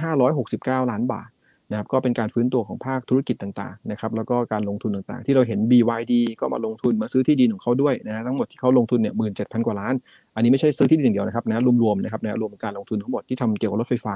[0.82, 1.28] 569 ล้านบาท
[1.70, 9.94] นะครับก็เป็นการฟื้นตัวของภาคธุรกิจต่างๆนะครับแล้วก็การลงทุนต่างๆ ที่เราเห็น BYD ก็มาลงทุนมาซื้อที่ดินของเขาด้วยนะทั้งหมดที่เขาลงทุนเนี่ยหมื่นเจ็ดพันกว่าล้าน
[10.34, 14.14] อันนี้ไม่ใช่ซื้อที่ดินอย่างเดียวนะครับนะรวมๆนะครับนะรวมการลงทุนทั้งหมดที่ทำเกี่ยวกับรถไฟฟ้า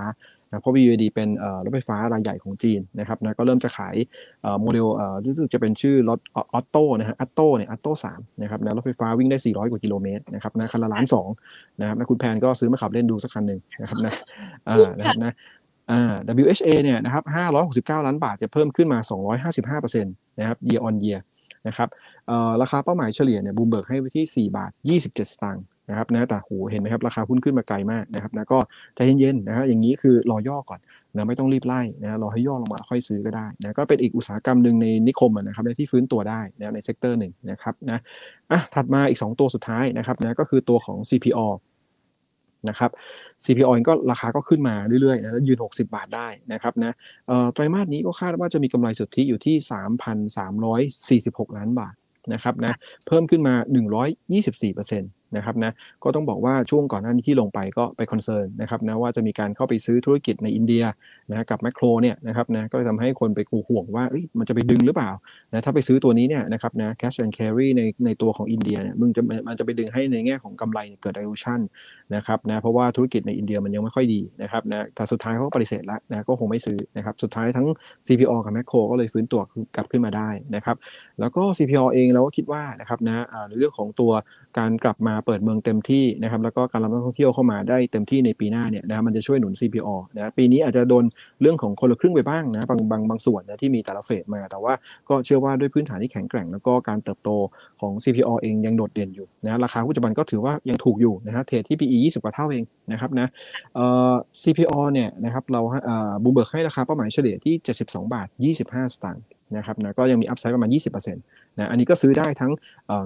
[0.49, 1.29] นะเพราะ BYD เป็น
[1.65, 3.95] รถไฟฟ้ารายใหญ่ของจีนนะครับนะก็เริ่มจะขาย
[4.61, 4.87] โมเดล
[5.33, 11.29] รู้สึกจะเป็นชื่อรถออโต้นะฮะอัตโต้เนี่ยอัตโต้สามนะครับนะรถไฟฟ้าวิ่งได้ 400 กว่ากิโลเมตรนะครับนะคันละล้านสอง
[11.81, 14.13] นะครับนะคุณแพนก็ซื้อมาขับเล่นดูสักคันหนึ่งนะครับนะ
[14.69, 15.33] อ่านะครับนะ
[15.91, 17.25] อ่า WHA เนี่ยนะครับ
[18.01, 18.99] 569 ล้านบาทจะเพิ่มขึ้นมา
[19.49, 21.21] 255%นะครับ year on year
[21.69, 21.89] นะครับ
[22.29, 24.71] เอ่อราคาเป้าหมายเฉลี่ยเนี่ยบูมเบิร์กให้ไว้ที่ 4 บาท
[25.03, 28.59] 27 สตางค์ นะครับนะแต่โหเห็นไหมครับราคาหุ้นขึ้นมาไกลมากนะครับนะก็
[28.95, 30.81] ใจเย็นๆนะฮะอย่างนี้คือรอย่อก่อน
[31.15, 37.99] นะไม่ต้องรีบไล่นะรอให้ย่อลงมาค่อยซื้อก็ได้นะก็เป็นอีกอุตสาหกรรมหนึ่งในนิคมนะครับที่ฟื้นตัวได้นะใน sector หนึ่งนะครับนะ
[38.51, 41.49] อะถัดมาอีก 2 ตัวสุดท้ายนะครับนะก็คือตัวของ CPALL
[42.69, 42.91] นะครับ
[43.45, 46.93] CPALL ก็ราคาก็ขึ้นมาเรื่อยๆนะยืน 60 บาทได้นะครับนะ
[47.55, 49.57] ไตรมาสนี้ก็คาดว่าจะมีกำไรสุทธิอยู่ที่
[51.47, 51.95] 3,346 ล้านบาท
[52.33, 52.75] นะครับนะ
[53.07, 53.55] เพิ่มขึ้นมา
[54.27, 55.03] 124%
[55.37, 55.73] นะครับนะ
[56.05, 60.85] ก็ต้องบอกว่าช่วงก่อนหน้านี้ที่ลงไปก็ไป concern นะครับนะว่าจะมีการเข้าไปซื้อธุรกิจในอินเดีย
[61.31, 64.05] นะกับแมคโครเนี่ยนะครับนะก็ทำให้คนไปกูห่วงว่า
[64.39, 65.11] มันจะไปดึงหรือเปล่า
[65.53, 71.61] นะถ้าไปซื้อตัวนี้เนี่ยนะครับนะ cash and carry ในในตัวของอินเดียเนี่ยมึงจะมันจะไปดึงให้ในแง่ของกำไรเกิด dilution
[72.15, 77.67] นะครับนะเพราะว่าธุรกิจในอินเดียมันยังไม่ค่อยดีนะครับนะแต่สุดท้ายเขาก็ปฏิเสธแล้วนะก็คงไม่ซื้อนะครับสุดท้ายทั้ง
[78.07, 79.41] CPO กับแมคโครก็เลยฟื้นตัว
[79.77, 80.77] กลับขึ้นมาได้นะครับ
[81.21, 84.13] แล้วก็ CPO เองเราก็คิดว่านะครับนะในเรื่องของตัว
[84.59, 91.05] การกลับมาเปิดเมืองเต็มที่นะครับแล้วก็การรับนักท่องเที่ยวเข้ามาได้เต็มที่ในปีหน้าเนี่ยนะมันจะช่วยหนุน CPO นะปีนี้อาจจะโดน
[91.43, 94.73] เรื่องของคนละครึ่งไปบ้างนะบางบางบางส่วนนะที่มีแต่ละเฟสมา แต่ว่า
[95.09, 97.31] ก็เชื่อว่าด้วยพื้นฐานที่แข็งแกร่ง แล้วก็การเติบโต
[97.81, 103.29] ของ CPO เองยังโดดเด่นอยู่นะราคาปัจจุบันก็ถือว่ายังถูกอยู่นะฮะเทรดที่ PE 20 กว่าเท่าเองนะครับนะ
[103.75, 108.29] เอ่อ CPO เนี่ยนะครับเราเอ่อบูเบิร์กให้ราคาเป้าหมายเฉลี่ยที่ 72 บาท
[108.63, 109.25] 25 สตางค์
[109.57, 112.53] นะครับนะก็ยังมีอัพไซด์ประมาณ 20%นะอันนี้ก็ซื้อได้ทั้ง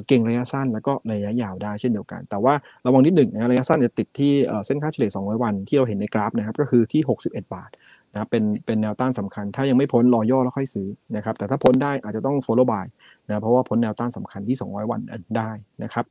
[0.08, 2.54] เก่งระยะสั้นแล้วก็ระยะยาวได้เช่นเดียวกัน แต่ว่า
[2.86, 4.32] ระวังนิดหนึ่งนะระยะสั้นจะติดที่
[4.66, 7.70] เส้นค่าเฉลี่ย 200 วันที่เราเห็นในกราฟนะครับก็คือที่ 61 บาท
[8.12, 12.86] นะเป็นเป็นแนวต้านสำคัญ ถ้ายังไม่พ้นรอย่อแล้วค่อยซื้อนะครับแต่ถ้าพ้นได้อาจจะต้อง follow by
[13.28, 15.00] นะเพราะว่าพ้นแนวต้านสำคัญที่ 200 วัน
[15.36, 15.50] ได้
[15.82, 16.04] นะครับ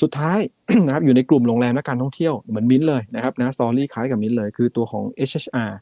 [0.00, 0.38] สุดท้าย
[0.86, 5.72] นะครับอยู่ในกลุ่มโรงแรมและการท่องเที่ยวเหมือนมิ้นเลยนะครับนะ story คล้ายกับมิ้นเลย คือตัวของ SHR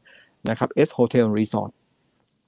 [0.49, 1.71] นะครับ S Hotel Resort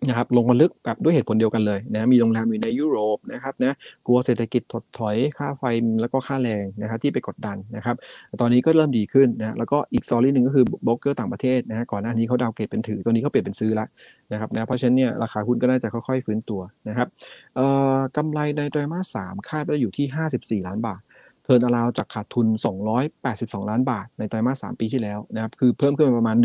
[0.07, 3.73] นะครับลงมาลึกแบบด้วยเหตุผลเดียวกันเลยนะมีโรงแรมอยู่ในยุโรปนะครับนะ
[4.07, 5.63] กลัวเศรษฐกิจถดถอยค่าไฟ
[6.01, 7.97] แล้วก็ค่าแรงนะครับที่ไปกดดันนะครับ
[8.41, 13.89] ตอนนี้ก็เริ่มดีขึ้นนะแล้วก็อีก story หนึ่งก็คือโบรกเกอร์ต่างประเทศนะก่อนหน้านี้เขา downgrade เป็นถือตัวนี้เขาเปลี่ยนเป็นซื้อแล้ว
[14.33, 17.09] นะครับนะเพราะฉะนั้นเนี่ยราคาหุ้นก็น่าจะค่อยๆฟื้นตัวนะครับ
[17.57, 21.01] เอ่อกำไรในไตรมาสสามคาดว่าอยู่ที่ 54 ล้านบาท
[21.49, 22.47] turnaround จากขาดทุน
[23.09, 26.37] 282 ล้านบาทในไตรมาส 3 ปีที่แล้วนะครับคือเพิ่มขึ้นประมาณ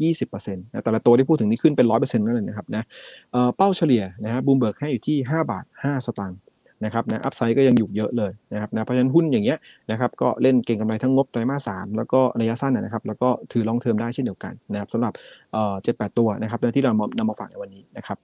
[0.00, 2.82] 120%นะแต่ละตัวที่พูดถึงนี่ขึ้นเป็น 100%นั่นเลยนะครับนะ
[3.56, 6.38] เป้าเฉลี่ยนะฮะบูมเบิร์กให้อยู่ที่ 5 บาท 5 สตางค์
[6.84, 9.58] นะครับนะ upside ก็ยังอยู่เยอะเลยนะครับนะเพราะฉะนั้นหุ้นอย่างเงี้ย
[9.90, 15.12] นะครับก็เล่นเก็งกำไรทั้งงบไตรมาส3แล้วก็ระยะสั้นนะครับแล้วก็ถือ long term ได้เช่นเดียวกันนะครับสำหรับ
[15.82, 18.18] เจ็ดแปดตัวนะครับที่เรานำมาฝากในวันนี้นะครับ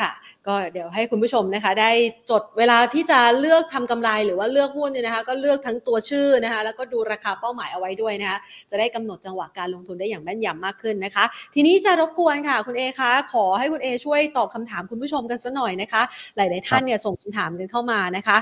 [0.00, 0.10] ค่ะ
[0.46, 1.90] ก็เดี๋ยวให้คุณผู้ชมนะคะ ได้
[2.30, 8.38] จดเวลาที่จะเลือกทำกำไรหรือว่าเลือกหุ้นเนี่ยนะคะ ก็เลือกทั้งตัวชื่อนะคะ แล้วก็ดูราคาเป้าหมายเอาไว้ด้วยนะคะ
[8.70, 11.24] จะได้กำหนดจังหวะการลงทุนได้อย่างแม่นยำมากขึ้นนะคะ
[11.54, 16.02] ทีนี้จะรบกวนค่ะคุณเอคะขอให้คุณเอช่วยตอบคำถามคุณผู้ชมกันสัหน่อยนะคะ
[16.36, 18.38] หลาย ๆ ท่านเนี่ยส่งคำถามกันเข้ามานะคะ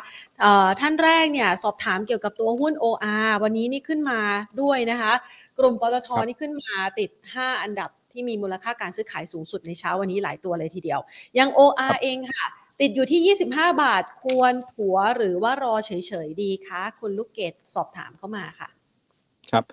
[0.80, 4.20] ท่านแรกเนี่ยสอบถามเกี่ยวกับตัวหุ้น OR วันนี้นี่ขึ้นมา
[4.60, 5.12] ด้วยนะคะ
[5.58, 11.00] กลุ่มปตทนี่ขึ้นมาติด 5 อันดับ ที่มีมูลค่าการซื้อขายสูงสุดในเช้าวันนี้หลายตัวเลยทีเดียว
[11.38, 12.46] ยัง OR เองค่ะ
[12.80, 15.90] ติดอยู่ที่ 25 บาทควรถัวหรือว่ารอเฉ
[16.26, 18.68] ยๆดีคะคุณลูกเกดสอบถามเข้ามาค่ะ
[19.52, 19.64] ครับ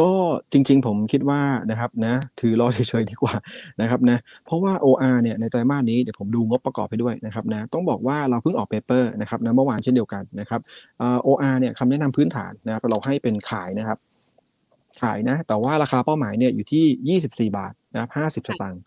[0.00, 0.10] ก็
[0.52, 1.40] จริงๆผมคิดว่า
[1.70, 3.34] นะครับนะถือรอเฉยๆดีกว่า
[3.80, 10.60] นะครับนะเพราะว่า OR เนี่ยในไตรมาสนี้เดี๋ยวผมดูงบประกอบไปด้วยนะครับนะต้องบอกว่าเราเพิ่งออกเปเปอร์นะครับนะเมื่อวานเช่นเดียวกันนะครับ
[11.26, 13.98] OR เนี่ยคำแนะนำพื้นฐานนะครับเราให้เป็นขายนะครับ
[15.02, 17.18] ขายนะ แต่ว่าราคาเป้าหมายเนี่ยอยู่ที่
[17.50, 18.82] 24 บาท นะครับห้าสิบสตางค์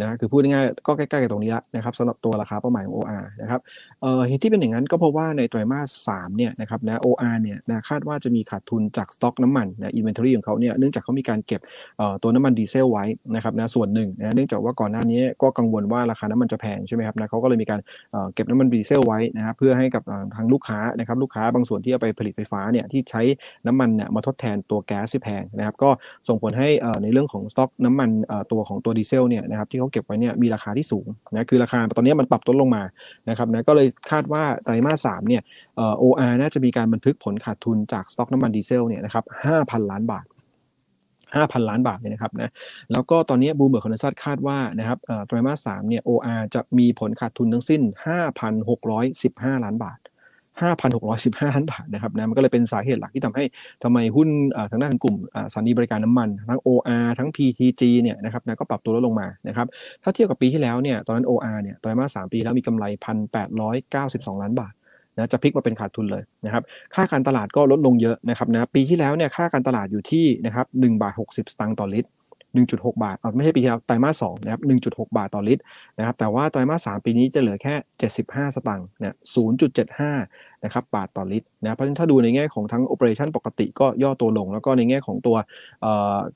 [0.00, 3.60] นะคือพูดง่ายๆก็ใกล้ๆกับตรงนี้ละนะครับสำหรับตัวราคาเป้าหมายของ OR นะครับ
[4.02, 11.60] เอ่อเหตุที่เป็นอย่างนั้นก็เพราะว่าในไตรมาส3เนี่ยนะครับนะ OR เนี่ยนะคาดว่าจะมีขาดทุนจากสต็อกน้ำมันนะ inventory ของเขาเนี่ยเนื่องจากเขามีการเก็บ
[11.98, 17.80] เอ่อตัวน้ำมันดีเซลไว้นะครับนะส่วนหนึ่งนะเนื่องจากว่าก่อนหน้านี้ก็กังวลว่าราคาน้ำมันจะแพงใช่ไหมครับนะเขาก็เลยมีการ
[18.12, 20.02] เอ่อเก็บน้ำมันดีเซลไว้นะครับเพื่อให้กับ
[20.36, 23.22] ทางลูกค้านะครับลูกค้าบางส่วนที่เอาไปผลิตไฟฟ้าเนี่ยที่ใช้
[23.66, 25.90] น้ำมันเนี่ยมาทดแทนตัวแก๊สที่แพงนะครับก็
[26.28, 26.68] ส่งผลให้
[27.02, 28.10] ในเรื่องของสต็อกน้ำมัน
[28.52, 32.82] ตัวของตัวดีเซลเนี่ยนะครับที่เขาเก็บไว้เนี่ยมีราคาที่สูงนะคือราคาตอนนี้มันปรับตัวลงมา
[33.28, 35.42] นะครับนะก็เลยคาดว่าไตรมาสสามเนี่ย
[35.76, 40.24] เอ่อ OR น่าจะมีการบันทึกผลขาดทุนจากสต็อกน้ำมันดีเซลเนี่ยนะครับห้าพันล้านบาท
[41.34, 42.50] 5,000 ล้านบาทเลยนะครับนะ
[42.92, 47.82] แล้วก็ตอนนี้ Bloomberg consensus คาดว่านะครับไตรมาสสามเนี่ย OR จะมีผลขาดทุนทั้งสิ้น
[48.72, 49.98] 5,615 ล้านบาท
[50.60, 53.44] 5,615ล้านบาทนะครับนะมันก็เลยเป็นสาเหตุหลักที่ทำให้
[53.82, 54.28] ทำไมหุ้น
[54.70, 55.16] ทางด้านกลุ่ม
[55.52, 59.66] สถานีบริการน้ำมัน ทั้ง OR ทั้ง PTG เนี่ยนะครับนะก็ปรับตัวลดลงมานะครับ
[60.02, 62.84] ถ้าเทียบกับปีที่แล้วเนี่ยตอนนั้น OR เนี่ยไตรมาส3ปีแล้วมีกำไร
[63.44, 64.72] 1,892 ล้านบาท
[65.16, 66.62] นะจะพลิกมาเป็นขาดทุนเลยนะครับ
[66.94, 72.10] ค่าการตลาดก็ลดลงเยอะนะครับนะปีที่แล้วเนี่ยค่าการตลาดอยู่ที่นะครับ1บาท60 สตางค์ต่อลิตร
[72.56, 75.62] 1.6 บาทไม่ใช่ปีที่แล้วไตรมาส2นะครับ1.6 บาทต่อลิตร
[75.98, 77.74] นะครับแต่ว่าไตรมาส3ปีนี้จะเหลือแค่
[78.10, 79.14] 75 สตางค์เนี่ย
[80.02, 85.36] 0.75 นะครับบาทต่อลิตรนะเพราะฉะนั้นถ้าดูในแง่ของทั้งโอเปอเรชันปกติก็ย่อตัวลง แล้วก็ในแง่ของตัว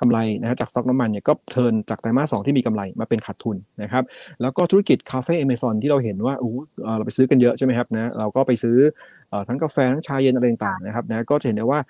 [0.01, 4.05] กำไรนะจากสต็อกน้ำมันเนี่ยก็เทินจากไตรมาสสที่มีกำไรมาเป็นขาดทุนนะครับ
[4.43, 6.53] แล้วก็ธุรกิจคาเฟ่เอเมซอนที่เราเห็นว่าอู้
[6.97, 8.77] เราไปซื้อกันเยอะใช่ไหมครับนะเราก็ไปซื้อ
[9.49, 11.81] ทั้งกาแฟทั้งชาเย็นอะไรต่างๆนะครับนะก็จะเห็นได้ว่า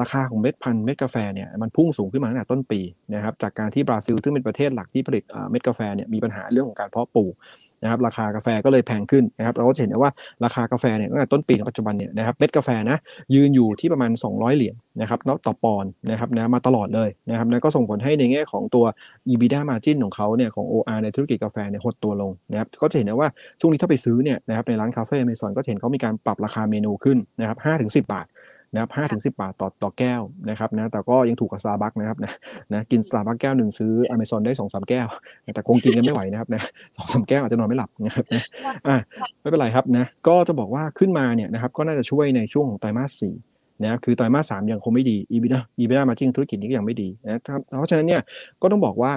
[0.00, 2.80] ราคาของเม็ดพันธุ์เม็ดกาแฟเนี่ยมันพุ่งสูงขึ้นมาตั้งแต่ต้นปี
[3.14, 7.34] นะครับจากการที่บราซิลซึ่งเป็นประเทศหลักที่ผลิตเม็ดกาแฟเนี่ยมีปัญหาเรื่องของการเพาะปลูก
[7.82, 10.12] นะครับราคากาแฟก็เลยแพงขึ้นนะครับเราก็จะเห็นได้ว่า
[10.44, 12.98] ราคากาแฟเนี่ยตั้งแต่ต้นปีถึงปัจจุบันเนี่ยนะครับเม็ดกาแฟนะ
[13.34, 18.84] ยืนอยู่ที่ประมาณ 200 เหรียญนะครับต่อปอนด์นะครับนะมาตลอดเลยนะครับนะก็ส่งผลให้ในแง่ของตัว
[19.28, 23.28] EBITDA margin ของเขาเนี่ยของ OR ในธุรกิจกาแฟเนี่ยหดตัวลงนะครับก็จะเห็นได้ว่า
[23.60, 28.26] ช่วงนี้ถ้าไปซื้อเนี่ยนะครับในร้านคาเฟ่เมซอนก็เห็นเขามีการปรับราคาเมนูขึ้นนะครับ5-10 บาท
[28.72, 32.30] นะครับห้าถึงสิบาทต่อต่อแก้วนะครับนะแต่ก็ยังถูกกับซาบักนะครับนะ
[32.72, 35.06] นะกินซาบักแก้วหนึ่งซื้ออเมซอนได้สองสามแก้ว
[35.54, 36.62] แต่คงกินกันไม่ไหวนะครับนะ
[36.96, 38.42] สองสามแก้วอาจจะนอนไม่หลับนะครับนะ
[38.88, 38.96] อ่า
[39.40, 43.34] ไม่เป็นไรครับนะก็จะบอกว่าขึ้นมาเนี่ยนะครับก็น่าจะช่วยในช่วงของไตรมาสสี่
[43.82, 48.22] นะคือไตรมาสสามยังคงไม่ดี EBITDA EBITDA มาจริงธุรกิจนี้ก็ยังไม่ดีนะครับเพราะฉะนั้นเนี่ย
[48.62, 49.12] ก็ต้องบอกว่า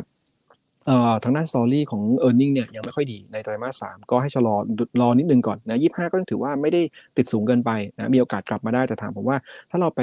[1.23, 4.55] ทางด้านสตอรี่ของ e a r n i n g เนี่ยยังไม่ค่อยดีในไตรมาสสามก็ให้ชะลอ
[5.01, 6.81] รอนิดนึงก่อนนะยี่ห้าก็ถือว่าไม่ได้
[7.17, 9.37] ติดสูงเกินไปนะมีโอกาสกลับมาได้แต่ถามผมว่า
[9.71, 10.01] ถ้าเราไป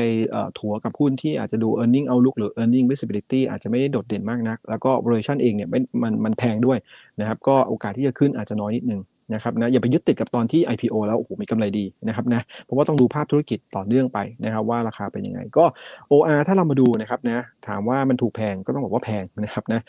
[0.58, 2.80] ถัวกับหุ้นที่อาจจะดู e a r n i n g outlook หรือ e a r n i
[2.80, 5.78] n g visibility อาจจะไม่ได้โดดเด่นมากนัก แล้วก็ valuation เองเนี่ยมั
[6.10, 6.78] นมันแพงด้วย
[7.20, 9.00] นะครับก็โอกาสที่จะขึ้นอาจจะน้อยนิดนึง
[9.34, 15.64] นะครับนะอย่าไปยึดติดกับตอนที่ IPO แล้วโอ้โหมีกำไรดีนะครับนะเพราะว่าต้องดูภาพธุรกิจต่อเนื่องไปนะครับว่าราคาเป็นยังไงก็
[16.12, 19.80] OR ถ้าเรามาดูนะครับนะถามว่ามันถูกแพงก็ต้องบอกว่าแพงนะครับนะ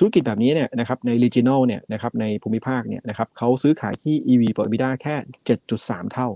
[0.00, 5.14] ธุรกิจแบบนี้เนี่ยนะครับใน regional เนี่ยนะครับในภูมิภาคเนี่ยนะครับเขาซื้อขายที่ EV ต่อ EBITDA แค่
[5.58, 6.28] 7.3 เท่า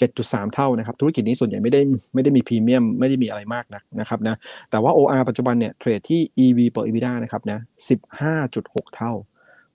[0.00, 1.80] 7.3 เท่านะครับธุรกิจนี้ส่วนใหญ่ไม่ได้
[2.14, 4.36] ไม่ได้มีพรีเมียมไม่ได้มีอะไรมากนักนะครับนะ
[4.70, 7.58] แต่ว่า OR ปัจจุบันเนี่ยเทรดที่ EV ต่อ EBITDA นะครับนะ
[8.28, 9.12] 15.6 เท่า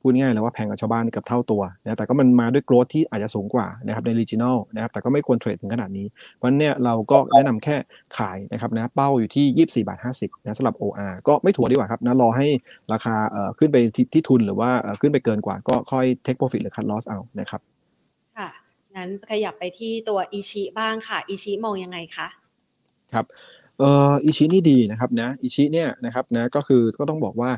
[0.01, 6.05] พูดง่ายเลยว่าแพงกว่าชาวบ้านเกือบเท่าตัวนะแต่ก็มันมาด้วยโกรธที่อาจจะสูงกว่านะครับในรีจิ i น a ลนะครับแต่ก็ไม่ควรเทรดถึงขนาดนี้
[6.37, 7.75] เพราะเนี่ยเราก็แนะนำแค่
[8.17, 12.47] ขายนะครับนะเป้าอยู่ที่ 24บาท50นะสำหรับ OR ก็ไม่ถัวดีกว่าครับนะรอให้
[12.93, 13.77] ราคาเอ่อขึ้นไป
[14.13, 14.69] ที่ทุนหรือว่า
[15.01, 17.61] ขึ้นไปเกินกว่าก็ค่อย take profit หรือ cut loss เอานะครับ
[18.37, 18.49] ค่ะ
[18.95, 22.27] งั้นขยับไปที่ตัวอีชิบ้างค่ะอีชิมองยังไงคะ
[23.13, 23.25] ครับ
[23.79, 27.51] เอ่ออิชินี่ดีนะครับนะอิชิเนี่ยนะครับนะก็คือก็ต้องบอกว่า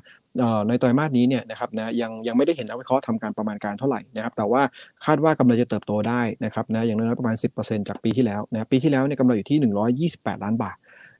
[0.67, 4.61] ในไตรมาสนี้เนี่ยนะครับนะยังยังไม่ได้เห็นนักวิเคราะห์ทำการประมาณการเท่าไหร่นะครับแต่ว่า
[5.05, 9.57] คาดว่ากำไรจะเติบโตได้นะครับนะอย่างน้อยประมาณ 10%จากปีที่แล้วนะปีที่แล้วเนี่ยกำไรอยู่ที่
[10.11, 10.75] 128 ล้านบาท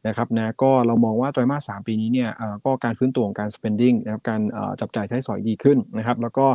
[0.08, 2.30] นะครับนะก็เรามองว่าไตรมาส3ปีนี้เนี่ย
[2.66, 4.41] ก็การฟื้นตัวของการ spending นะครับการ
[4.82, 6.45] จับจ่ายใช้สอยดีขึ้นนะครับแล้วก็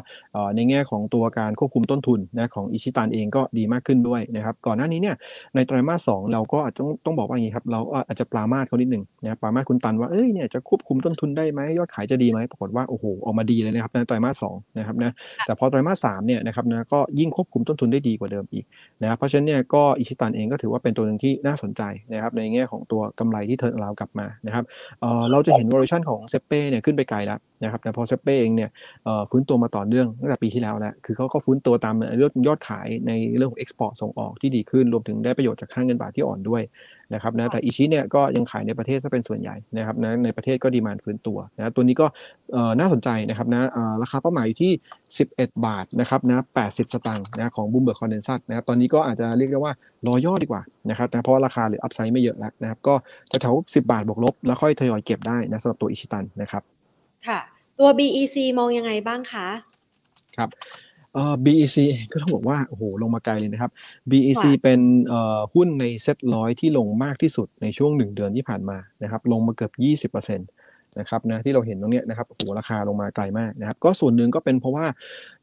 [0.56, 5.16] ในแง่ของตัวการควบคุมต้นทุนนะของอิชิตันเองก็ดีมากขึ้นด้วยนะครับก่อนหน้านี้เนี่ย
[5.54, 15.12] ในไตรมาส2เราก็อาจจะต้องต้องบอกว่าอย่างนี้ครับเราอาจจะปรามาสเขานิดหนึ่งนะปรามาสคุณตันว่าเอ้ยเนี่ยจะควบคุมต้นทุนได้ไหมยอดขายจะดีไหมปรากฏว่าโอ้โหออกมาดีเลยนะครับในไตรมาส2นะครับนะ
[15.46, 18.64] แต่พอไตรมาส3เนี่ยนะครับนะก็ยิ่งควบคุมต้นทุนได้ดีกว่าเดิมอีก
[19.02, 21.82] นะครับเพราะฉะนั้นเนี่ยก็อิชิตันเองก็ถือว่าเป็นตัวหนึ่งที่น่าสนใจ
[22.12, 24.64] นะครับในแง่ของตัวกำไรที่ turnaround กลับมานะครับ
[25.30, 28.70] เราจะเห็น valuation ของเซ็ปเป้เนี่ยขึ้นไปไกลแล้ว นะครับแต่พอเซ็ปเป้เองเนี่ย
[29.30, 36.62] ฟื้นตัวมาต่อเนื่องตั้งแต่ปีที่แล้วแล้วคือเขาก็ฟื้นตัวตามเรื่องยอดขายในเรื่องของ export ส่งออกที่ดีขึ้นรวมถึงได้ประโยชน์จากค่าเงินบาทที่อ่อนด้วย
[37.14, 42.06] นะครับนะแต่อิชิเนี่ยก็ยังขายในประเทศถ้าเป็นส่วนใหญ่นะครับนะในประเทศก็ demand ฟื้นตัวนะตัวนี้ก็
[42.78, 43.60] น่าสนใจนะครับนะ
[44.02, 44.72] ราคาเป้าหมายอยู่ที่
[45.18, 49.72] 11 บาทนะครับนะ80 สตางค์นะของ Bloomberg consensus นะครับตอนนี้ก็อาจจะเรียกได้ว่า
[50.06, 52.94] รอย่อดีกว่านะครับนะเพราะราคาหรือ upside ไม่เยอะแล้วนะครับก็
[53.32, 56.62] จะแถว10 บาทบวกลบ แล้วค่อยทยอยเก็บได้นะสำหรับตัวอิชิตันนะครับ
[57.28, 57.40] ค่ะ
[57.78, 59.46] ตัว BEC มองยังไงบ้างคะ
[60.36, 60.48] ครับ
[61.14, 61.76] เอ่อ BEC
[62.12, 63.70] ก็ต้องบอกว่าโอ้โหลงมาไกลเลยนะครับ
[64.10, 74.86] BEC เป็นเอ่อหุ้นในเซ็ตร้อยที่ลงมากที่สุดในช่วงหนึ่งเดือนที่ผ่านมานะครับลงมาเกือบ 20%นะครับนะที่เราเห็นตรงนี้นะครับโอ้โหราคาลงมาไกลมากนะครับก็ส่วนหนึ่งก็เป็นเพราะว่า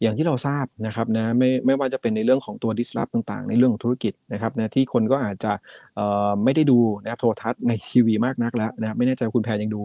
[0.02, 5.52] อย่างที่เราทราบนะครับนะไม่ไม่ว่าจะเป็นในเรื่องของตัวดิสลอฟต่างๆ ในเรื่องของธุรกิจนะครับนะที่คนก็อาจจะ
[5.96, 9.82] เอ่อไม่ได้ดูนะครับโทรทัศน์ในทีวีมากนักแล้วนะครับไม่แน่ใจคุณแพรยังดู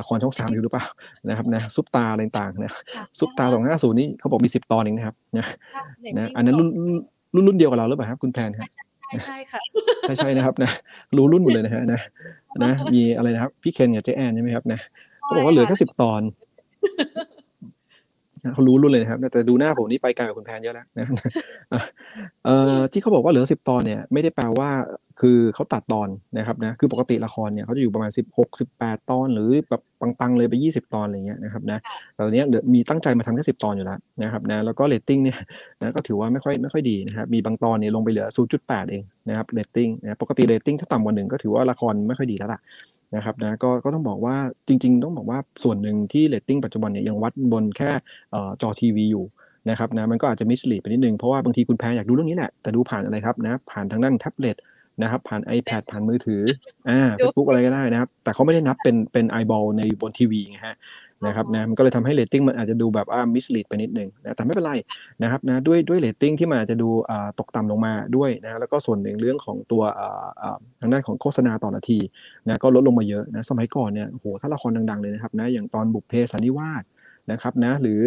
[0.00, 0.84] ละครช่องสามอยู่หรือเปล่า
[1.28, 2.72] นะครับนะซุปตาอะไรต่างๆนะ
[3.18, 5.46] ซุปตาสองห้าศูนย์นี่เขาบอกมีสิบตอนเองนะครับนะ
[6.16, 6.68] นะอันนั้นรุ่น
[7.34, 8.68] รุ่นรุ่นเดียวกับเราหรือเปล่าครับคุณแพรครับ
[9.26, 9.60] ใช่ค่ะ
[10.02, 10.70] ใช่ใช่นะครับนะ
[11.16, 12.00] รู้รุ่นหมดเลยนะฮะนะ
[12.64, 14.80] นะมีอะไรนะครับ พี่เคนกับเจแอนใช่ไหมครับนะ
[15.20, 16.22] เขาบอกว่าเหลือแค่สิบตอน
[18.54, 21.06] เขารู้รุ่นเลยนะครับ แต่ดูหน้าผมนี่ไปไกลกว่าคุณแทนเยอะแล้วนะ
[22.44, 24.70] เอ่อที่เขาบอกว่าเหลือสิบตอนเนี่ยไม่ได้แปลว่า
[25.20, 29.82] คือเขาตัดตอนนะครับนะคือปกติละครเนี่ยเขาจะอยู่ประมาณสิบหกสิบแปดตอน หรือแบบ
[30.20, 31.78] ปังๆเลยไปยี่สิบตอนอะไรเงี้ยนะครับนะ
[32.14, 35.38] แต่เนี้ยมีตั้งใจมาทำแค่สิบตอนอยู่แล้วนะครับนะแล้วก็เรตติ้งเนี่ย
[35.80, 42.60] นะก็ถือว่าไม่ค่อยไม่ค่อยดีนะครับมีบางตอนเนี่ยลงไปเหลือศูนย์จุดแปดเองนะครับเรตติ้งนะปกติเรตติ้งถ้าต่ำกว่าหนึ่งก็ถือว่าละครไม่ค่อยดีแล้วล่ะ
[43.16, 44.36] นะครับนะก็ก็ต้องบอกว่า
[44.68, 47.90] จริง ๆ ต้องบอกว่าส่วนหนึ่งที่เรตติ้งปัจจุบันเนี่ยยังวัดบนแค่
[48.62, 49.24] จอทีวีอยู่
[49.70, 54.56] นะครับนะมันก็อาจจะ mislead ไปนิดนึง เพราะว่าบางทีคุณแพรอยากดูเรื่องนี้แหละ แต่ดูผ่านอะไรครับนะผ่านทางด้านแท็บเล็ต
[55.02, 56.42] นะครับผ่าน iPad ผ่านมือถือ
[56.88, 60.76] อ่าเฟซบุ๊กอะไรก็ได้นะครับ แต่เขาไม่ได้นับเป็นเป็น eyeball ในบนทีวีไงฮะ
[61.26, 64.74] นะครับนะมันก็เลยทำให้เรตติ้งมันอาจจะดูแบบว่า mislead ไปนิดนึงนะแต่ไม่เป็นไร
[65.22, 66.88] นะครับนะด้วยด้วยเรตติ้งที่มันอาจจะดู
[67.38, 69.82] ตกต่ำลงมาด้วยนะแล้วก็ส่วนหนึ่งเรื่องของตัว
[70.80, 71.98] ทางด้านของโฆษณาต่อนาที
[72.46, 76.84] นะก็ลดลงมาเยอะนะสมัยก่อนเนี่ยโหถ้าละครดังๆเลยนะครับนะอย่างตอนบุพเพสันนิวาส
[77.32, 78.02] นะครับนะหรือ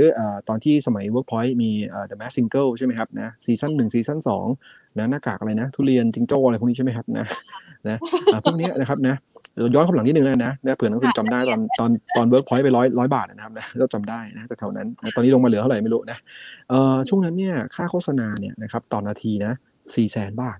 [0.47, 1.71] ตอนที่สมัย Workpoint มี
[2.09, 4.47] The Mask Single ใช่ไหมครับนะซีซั่นหนึ่งซีซั่นสอง
[4.97, 7.25] นะหน้ากากอะไรนะ ทุเรียนจิงโจ้อะไรพวกนี้ใช่ไหมครับนะ
[7.87, 7.97] นะ
[8.43, 9.15] พวกนี้นะครับนะ
[9.75, 16.17] ย้อนความหลังนิดนึงนะนะเผื่อนักลงทุนจำได้ตอนตอนตอนเวิร์กพอยต์ไปร้อยร้อยบาทนะครับนะเราจำได้นะแต่แถวนั้น ตอนนี้ลงมาเหลือเท่าไหร่ไม่รู้นะ
[16.69, 19.53] เอ่อช่วงนั้นเนี่ยค่าโฆษณาเนี่ยนะครับต่อนาทีนะ
[19.95, 20.59] สี่แสนบาท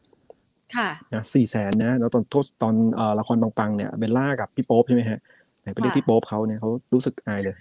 [0.76, 5.20] ค่ะนะสี่แสนนะแล้วตอนทศตอนเอ่อละครปังๆเนี่ยเบลล่ากับพี่โป๊ปใช่ไหมฮะ
[5.74, 7.56] ไปเรียกพี่โป๊ปเขาเนี่ยเขารู้สึกอายเลย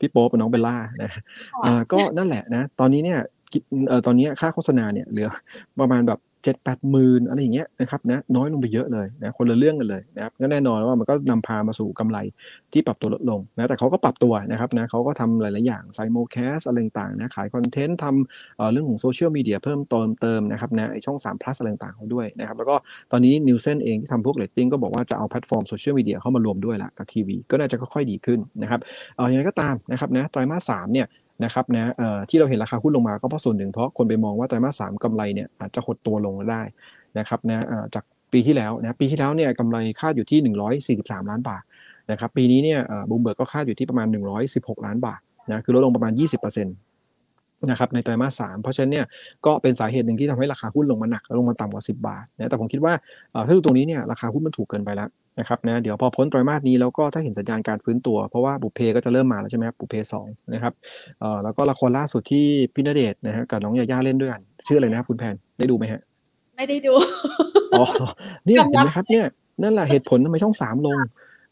[0.00, 1.10] พี่โป๊ปเป็นน้องเบลล่านะ
[1.64, 3.18] อ่าก็นั่นแหละนะ ตอนนี้เนี่ย
[3.88, 5.28] เอ่อตอนนี้ค่าโฆษณาเนี่ยเหลือ
[5.80, 12.18] ประมาณแบบ เจ็ดแปดหมื่นอะไรอย่างเงี้ยนะครับนะน้อยลงไปเยอะเลยนะคนละเรื่องกันเลยนะครับก็แน่นอนว่ามันก็นำพามาสู่กำไร
[12.72, 22.76] ที่ปรับตัวลดลงนะแต่เขาก็ปรับตัวนะครับนะเขาก็ทำหลาย ๆ อย่าง simulcast อะไรต่างๆนะขายคอนเทนต์ทำเรื่องของโซเชียลมีเดียเพิ่มเติมเติมนะครับนะช่อง3 plus อะไรต่างๆเขาด้วยนะครับแล้วก็
[23.12, 28.80] ตอนนี้ Nielsen เองที่ทำพวกเรตติ้งก็บอกว่าจะเอาแพลตฟอร์มโซเชียลมีเดียเข้ามารวมด้วยละกับทีวีก็น่าจะค่อยๆดีขึ้นนะครับ
[29.16, 31.06] เอาอย่างไรก็ตามนะครับนะไตรมาสสามเนี่ย
[31.44, 31.92] นะครับนะ
[32.30, 36.62] ที่เราเห็นราคาหุ้นลงมาก็เพราะส่วนหนึ่งเพราะคนไปมองว่าไตรมาสสามกำไรเนี่ยอาจจะหดตัวลงได้
[37.18, 37.64] นะครับนะ
[37.94, 40.38] จากปีที่แล้วนะปีที่แล้วเนี่ยกำไรคาดอยู่ที่
[41.06, 41.62] 143 ล้านบาท
[42.10, 42.80] นะครับปีนี้เนี่ย
[43.10, 44.06] บูมเบิร์กก็คาดอยู่ที่ประมาณ
[44.46, 45.20] 116 ล้านบาท
[45.50, 49.06] นะคือลดลงประมาณ 20%นะครับในไตรมาสสามเพราะฉะนั้นเนี่ย
[49.46, 52.92] ก็เป็นสาเหตุหนึ่งที่ทำให้ราคาหุ้นลงมาหนักลงมาต่ำกว่า 10 บาทนะแต่ผมคิดว่า
[53.46, 55.08] ถ้าดูตรงนี้เนี่ยราคาหุ้นมันถูกเกินไปแล้ว
[55.38, 60.72] นะครับนะเดี๋ยวพอพ้นไตรมาสนี้แล้วก็ถ้าเห็นสัญญาณการฟื้นตัว เพราะว่าบุพเพก็จะเริ่มมาแล้วใช่ไหมครับบุพเพสองนะครับ
[61.20, 66.00] เอ่อแล้วก็ละครล่าสุดที่พี่ณเดชน์นะฮะกับน้องยาย่าเล่นด้วยกันชื่ออะไรนะครับคุณแพนได้ดูไหมฮะ
[66.56, 66.92] ไม่ได้ดู
[67.72, 67.84] อ๋อ
[68.46, 69.26] เนี่ยเห็นไหมครับเนี่ย
[69.62, 70.98] นั่นแหละเหตุผลทำไมช่องสามลง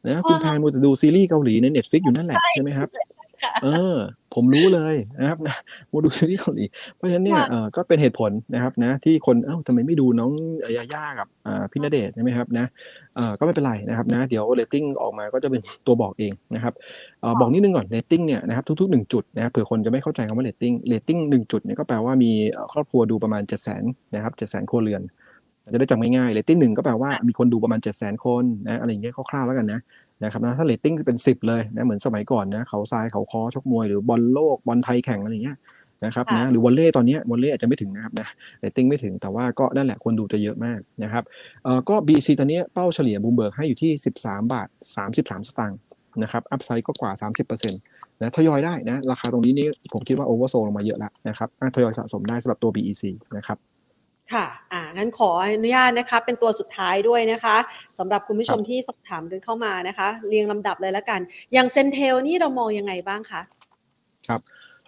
[0.06, 2.88] นะคุณแพนมัวแต่ดูซีรีส์เกาหลีใน Netflix อยู่นั่นแหละใช่ไหมครับ
[3.64, 3.96] เออ
[4.34, 5.56] ผมรู้เลยนะครับนะ
[5.90, 6.64] มาดูซีรีส์เกาหลี
[6.96, 10.30] เพราะฉะนั้นเนี่ยเออก็เป็นเหตุผลนะครับนะ ที่คนเอ้าทำไมไม่ดูน้อง
[10.76, 12.66] ยาย่ากับอ่าพี่ณเดชน์ใช่ไหมครับนะ
[13.16, 16.74] เออก็ไม่เป็นไรนะครับนะ เดี๋ยวเรตติ้งออกมาก็จะเป็นตัวบอกเองนะครับ
[17.20, 22.30] เออบอกนิดนึงก่อนเรตติ้งเนี่ยนะครับทุกๆหนึ่งจุดนะครับเผื่อคนจะไม่เข้าใจคำว่าเรตติ้งเรตติ้งหนึ่งจุดเนี่ยก็แปลว่ามี
[22.72, 25.02] ครอบครัวดูประมาณ7 0 0 0 0นะครับ7 0 0 0 0ครัวเรือน
[25.72, 29.80] จะได้จำง่ายๆเรตติ้งหนึ่งก็แปลว่ามีคนดูประมาณ7 0 0 0 0 0คนนะอะไรอย่างเงี้ยคร่าวๆแล้วกันนะ
[30.24, 35.58] นะครับนะถ้าเรตติ้งเป็น 10 เลยนะเหมือนสมัยก่อนนะเขาทรายเขาค้อชกมวยหรือบอลโลกบอลไทยแข่งอะไรอย่างเงี้ย
[36.04, 38.26] นะครับนะหรือวอลเล่ตอนนี้วอลเล่อาจจะไม่ถึงนะครับนะ
[38.60, 41.24] เรตติ้งไม่ถึงแต่ว่าก็นั่นแหละคนดูจะเยอะมากนะครับ
[41.64, 43.90] เอ่อก็ BEC ตอนนี้เป้าเฉลี่ยบูมเบิร์กให้อยู่ที่
[44.20, 44.68] 13 บาท
[45.08, 45.78] 33 สตางค์
[46.22, 47.12] นะครับ upside ก็กว่า
[47.46, 47.70] 30%
[48.20, 53.04] นะทยอยได้นะ ราคาตรงนี้นี่ผมคิดว่า oversold ลงมาเยอะแล้วนะครับทยอยสะสมได้สำหรับตัว BEC
[53.36, 53.58] นะครับ
[54.32, 57.56] ค่ะ อ่า งั้นขออนุญาตนะคะ เป็นตัวสุดท้ายด้วยนะคะ
[57.98, 61.20] สำหรับคุณผู้ชมที่สอบถามกันเข้ามานะคะ เรียงลำดับเลยแล้วกัน
[61.52, 63.40] อย่าง CENTEL นี่เรามองยังไงบ้างคะ
[64.28, 64.40] ครับ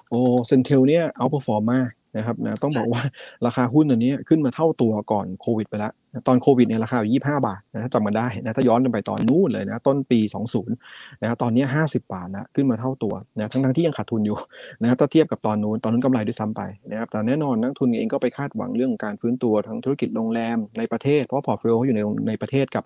[0.09, 3.03] โอ้ CENTEL เนี่ย outperform มากนะครับนะ ต้องบอกว่า
[3.47, 5.93] ราคาหุ้นอันนี้ขึ้นมาเท่าตัวก่อนโควิดไปแล้ว
[6.26, 14.36] ตอนโควิดเนี่ยราคาอยู่25 บาทนะจำกันได้นะถ้าย้อนไปตอนนู้นเลยนะต้นปี 20นะตอนนี้ 50 บาทแล้วขึ้นมาเท่าตัวนะทั้งทั้งที่ยังขาดทุนอยู่
[14.80, 22.84] นะครับถ้าเทียบกับตอนนู้นตอนนั้นกำไรด้วยซ้ำไปนะครับแต่แน่นอนนักลงทุนเองก็ไปคาดหวังเรื่องการฟื้นตัวทั้งธุรกิจโรงแรมในประเทศ เพราะ portfolio เขาอยู่ในในประเทศกับ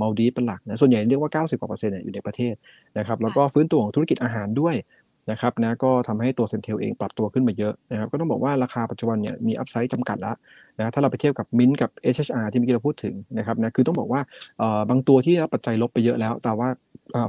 [0.00, 2.54] มาลดีฟเป็นหลักนะส่วนใหญ่เรียกว่า 90กว่าเปอร์เซ็นต์อยู่ในประเทศ
[2.98, 4.74] นะครับแล้วก็ฟื้นตัวของธุรกิจอาหารด้วย
[5.30, 10.36] นะครับนะก็ทำให้ตัว CENTEL เองปรับตัวขึ้นมาเยอะนะครับก็ต้องบอกว่าราคาปัจจุบันเนี่ยมี upside จำกัดแล้ว
[10.78, 14.20] นะถ้าเราไปเทียบกับมินกับ HHR ที่เมื่อกี้เราพูดถึงนะครับนะคือต้องบอกว่า
[14.90, 16.68] บางตัวที่รับปัจจัยลบไปเยอะแล้ว แต่ว่า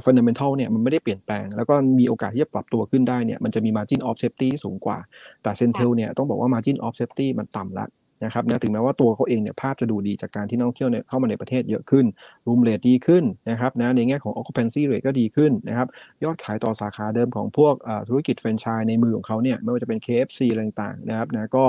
[0.04, 4.98] fundamental เนี่ยมันไม่ได้เปลี่ยนแปลง แล้วก็มีโอกาสที่จะปรับตัวขึ้นได้เนี่ยมันจะมี margin of safety ที่สูงกว่า
[5.42, 7.86] แต่ CENTEL เนี่ยต้องบอกว่า margin of safety มันต่ำละ
[8.24, 12.06] นะครับนะถึงแม้ว่าตัวเขาเองเนี่ยภาพจะดูดีจากการที่นักท่องเที่ยวเนี่ยเข้ามาในประเทศเยอะขึ้น
[12.46, 15.88] room rate ดีขึ้นนะครับนะในแง่ของ occupancy rate ก็ดีขึ้นนะครับ
[16.24, 17.74] ยอดขายต่อสาขาเดิมของพวก
[18.08, 21.64] ธุรกิจแฟรนไชส์ในมือของเขาเนี่ยไม่ว่าจะเป็น KFC อะไรต่างๆนะครับนะก็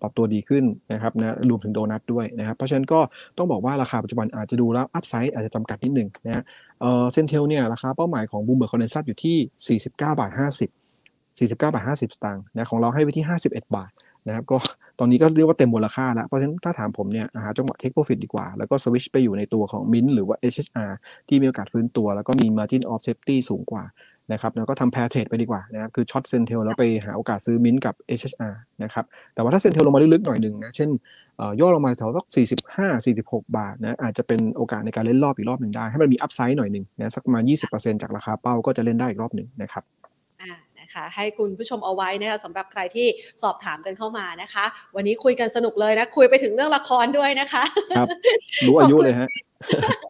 [0.00, 3.00] ปรับตัวดีขึ้นนะครับนะรวมถึงโดนัทด้วยนะครับเพราะฉะนั้นก็
[3.38, 6.42] ต้องบอกว่าราคาปัจจุบันอาจจะดูแล้ว upside อาจจะจำกัดนิดหนึ่งนะ
[6.80, 10.68] เออ CENTEL เนี่ยราคาเป้าหมายของ Bloomberg consensus อยู่ที่ 49 บาท 50
[11.38, 13.90] 49 บาท 50 สตางค์นะของเราให้ไว้ที่ 51 บาท
[14.26, 14.56] นะครับก็
[14.98, 20.92] ตอนนี้ก็เรียกว่าเต็มมูลค่าแล้ว เพราะฉะนั้นถ้าถามผมเนี่ยหาจังหวะ take profit ดีกว่า แล้วก็สวิชไปอยู่ในตัวของมินหรือว่า HHR
[21.28, 23.84] ที่มีโอกาสฟื้นตัว แล้วก็มี margin of safety สูงกว่า
[24.32, 29.04] นะครับแล้วก็ทำ pair trade ไปดีกว่านะครับคือ short CENTEL แล้วไปหาโอกาสซื้อมินกับ HHR นะครับ
[29.34, 30.90] แต่ว่าถ้าเซนเทลลงมาลึกๆหน่อยหนึ่งนะเช่น
[31.60, 32.26] ย่อลงมาแถวสัก
[33.06, 37.42] 45 46 บาทนะอาจจะเป็นโอกาสในการเล่นรอบอีกรอบหนึ่งได้ ให้มันมีอัพไซด์หน่อยหนึ่งนะสักประมาณ
[37.72, 39.84] 20%จากราคาเป้าก็จะเล่นได้อีกรอบหนึ่งนะครับ
[40.94, 43.06] คะ ให้คุณผู้ชมเอาไว้นะคะสำหรับใครที่
[43.42, 44.64] สอบถามกันเข้ามานะคะ
[44.96, 47.62] วันนี้คุยกันสนุกเลยนะ คุยไปถึงเรื่องละครด้วยนะคะ
[47.96, 48.08] ครับ
[48.66, 49.28] รู้อายุเลยฮะ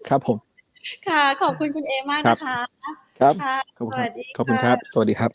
[0.08, 0.36] ครับผม
[1.08, 2.58] ค่ะ ขอบคุณคุณเอมากนะคะ
[3.20, 3.34] ครับ
[3.78, 5.32] ขอบคุณครับขอบคุณครับ สวัสดีครับ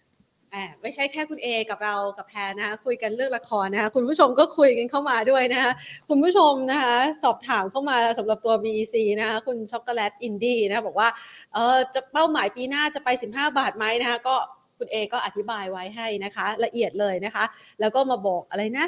[0.81, 5.71] ไม่ใช่แค่คุณเอกับเรากับแพนนะคะคุยกันเรื่องละครนะคะคุณผู้ชมก็คุยกันเข้ามาด้วยนะคะ
[6.09, 11.09] คุณผู้ชมนะคะสอบถามเข้ามาสำหรับตัว BEC นะคะคุณช็อกโกแลตอินดี้นะบอกว่า
[11.53, 14.35] เออจะเป้าหมายปีหน้าจะไป 15 บาทไหมนะคะก็
[14.79, 17.43] คุณเอก็อธิบายไว้ให้นะคะ ละเอียดเลยนะคะ
[17.79, 18.87] แล้วก็มาบอกอะไรนะ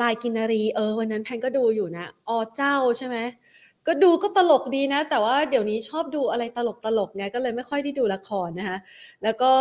[0.00, 3.16] ลายกินนารีเออวันนั้นแพนก็ดูอยู่นะออเจ้าใช่ไหม
[3.86, 8.78] ก็ดูก็ตลกดีนะ แต่ว่าเดี๋ยวนี้ชอบดูอะไรตลกตลกไงก็เลยไม่ค่อยได้ดูละครนะคะ
[9.22, 9.52] แล้วก็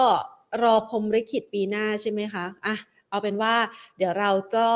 [0.64, 2.76] รอพรมลิขิตปีหน้าใช่ไหมคะอะ
[3.10, 3.56] เอาเป็นว่า
[3.98, 4.70] เดี๋ยวเราก็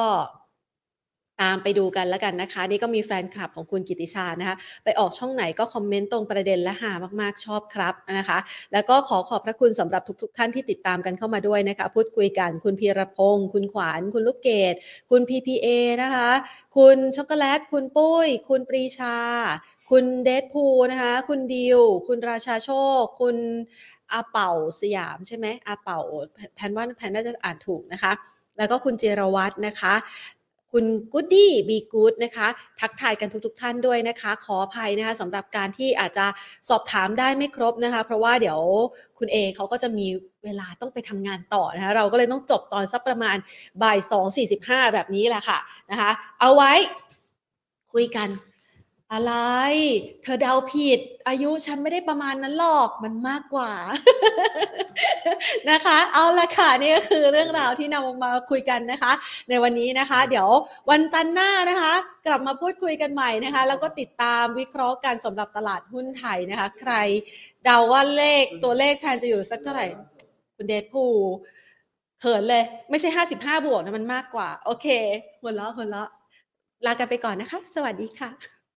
[1.41, 8.39] ตามไปดูกันแล้วกันนะคะ นี่ก็มีแฟนคลับของคุณกิติชานะคะ ไปออกช่องไหนก็คอมเมนต์ตรงประเด็นและหามากๆชอบครับนะคะ
[8.73, 14.75] แล้วก็ขอขอบพระคุณสำหรับทุกๆท่านที่ติดตามกันเข้ามาด้วยนะคะ พูดคุยกันคุณพีรพงศ์คุณขวาน คุณลูกเกด
[15.11, 15.67] คุณ PPA
[16.01, 16.29] นะคะ
[16.77, 19.17] คุณช็อกโกแลต คุณปุ้ย คุณปรีชา
[19.89, 22.71] คุณเดทพูนะคะ คุณดิว คุณราชาโช
[23.01, 23.37] ค คุณ
[24.11, 25.99] อาเป่าสยามใช่ไหมอาเป่า
[26.55, 28.11] แพนว่าแพนน่าจะอ่านถูกนะคะ
[28.57, 29.93] แล้วก็คุณเจรวัตรนะคะ
[30.73, 32.47] คุณกูดดี้บีกูดนะคะ
[32.79, 36.25] ทักทายกันทุกๆทท่านด้วยนะคะ ขออภัยนะคะสำหรับการที่อาจจะ
[36.69, 38.59] สอบถามได้ไม่ครบนะคะ เพราะว่าเดี๋ยว
[39.17, 40.07] คุณเอเขาก็จะมี
[40.45, 43.37] เวลาต้องไปทำงานต่อนะคะ เราก็เลยต้องจบตอนสักประมาณ
[43.83, 45.59] บ่ายสองสี่สิบห้าแบบนี้แหละค่ะ
[45.91, 46.71] นะคะ เอาไว้
[47.93, 48.27] คุยกัน
[49.13, 49.33] อะไร
[50.23, 53.71] เธอเดาผิด อายุฉันไม่ได้ประมาณนั้นหรอกมันมากกว่า
[55.71, 59.11] นะคะ เอาละค่ะนี่ก็คือเรื่องราวที่นำมาคุยกันนะคะ
[59.49, 60.49] ในวันนี้นะคะ เดี๋ยว
[60.91, 61.93] วันจันทร์หน้านะคะ
[62.25, 66.93] กลับมาพูดคุยกันใหม่นะคะ แล้วก็ติดตามวิเคราะห์กันสำหรับตลาดหุ้นไทยนะคะ ใคร
[67.63, 69.85] เดาว่าเลขตัวเลขแทนจะอยู่สักเท่าไหร่
[70.55, 71.03] คุณเดชพู
[72.19, 74.87] เขินเลย ไม่ใช่ห้าสิบห้าบวกนะมันมากกว่า โอเค
[75.41, 76.09] หัวเราะหัวเราะ
[76.85, 78.62] ลากันไปก่อนนะคะ สวัสดีค่ะ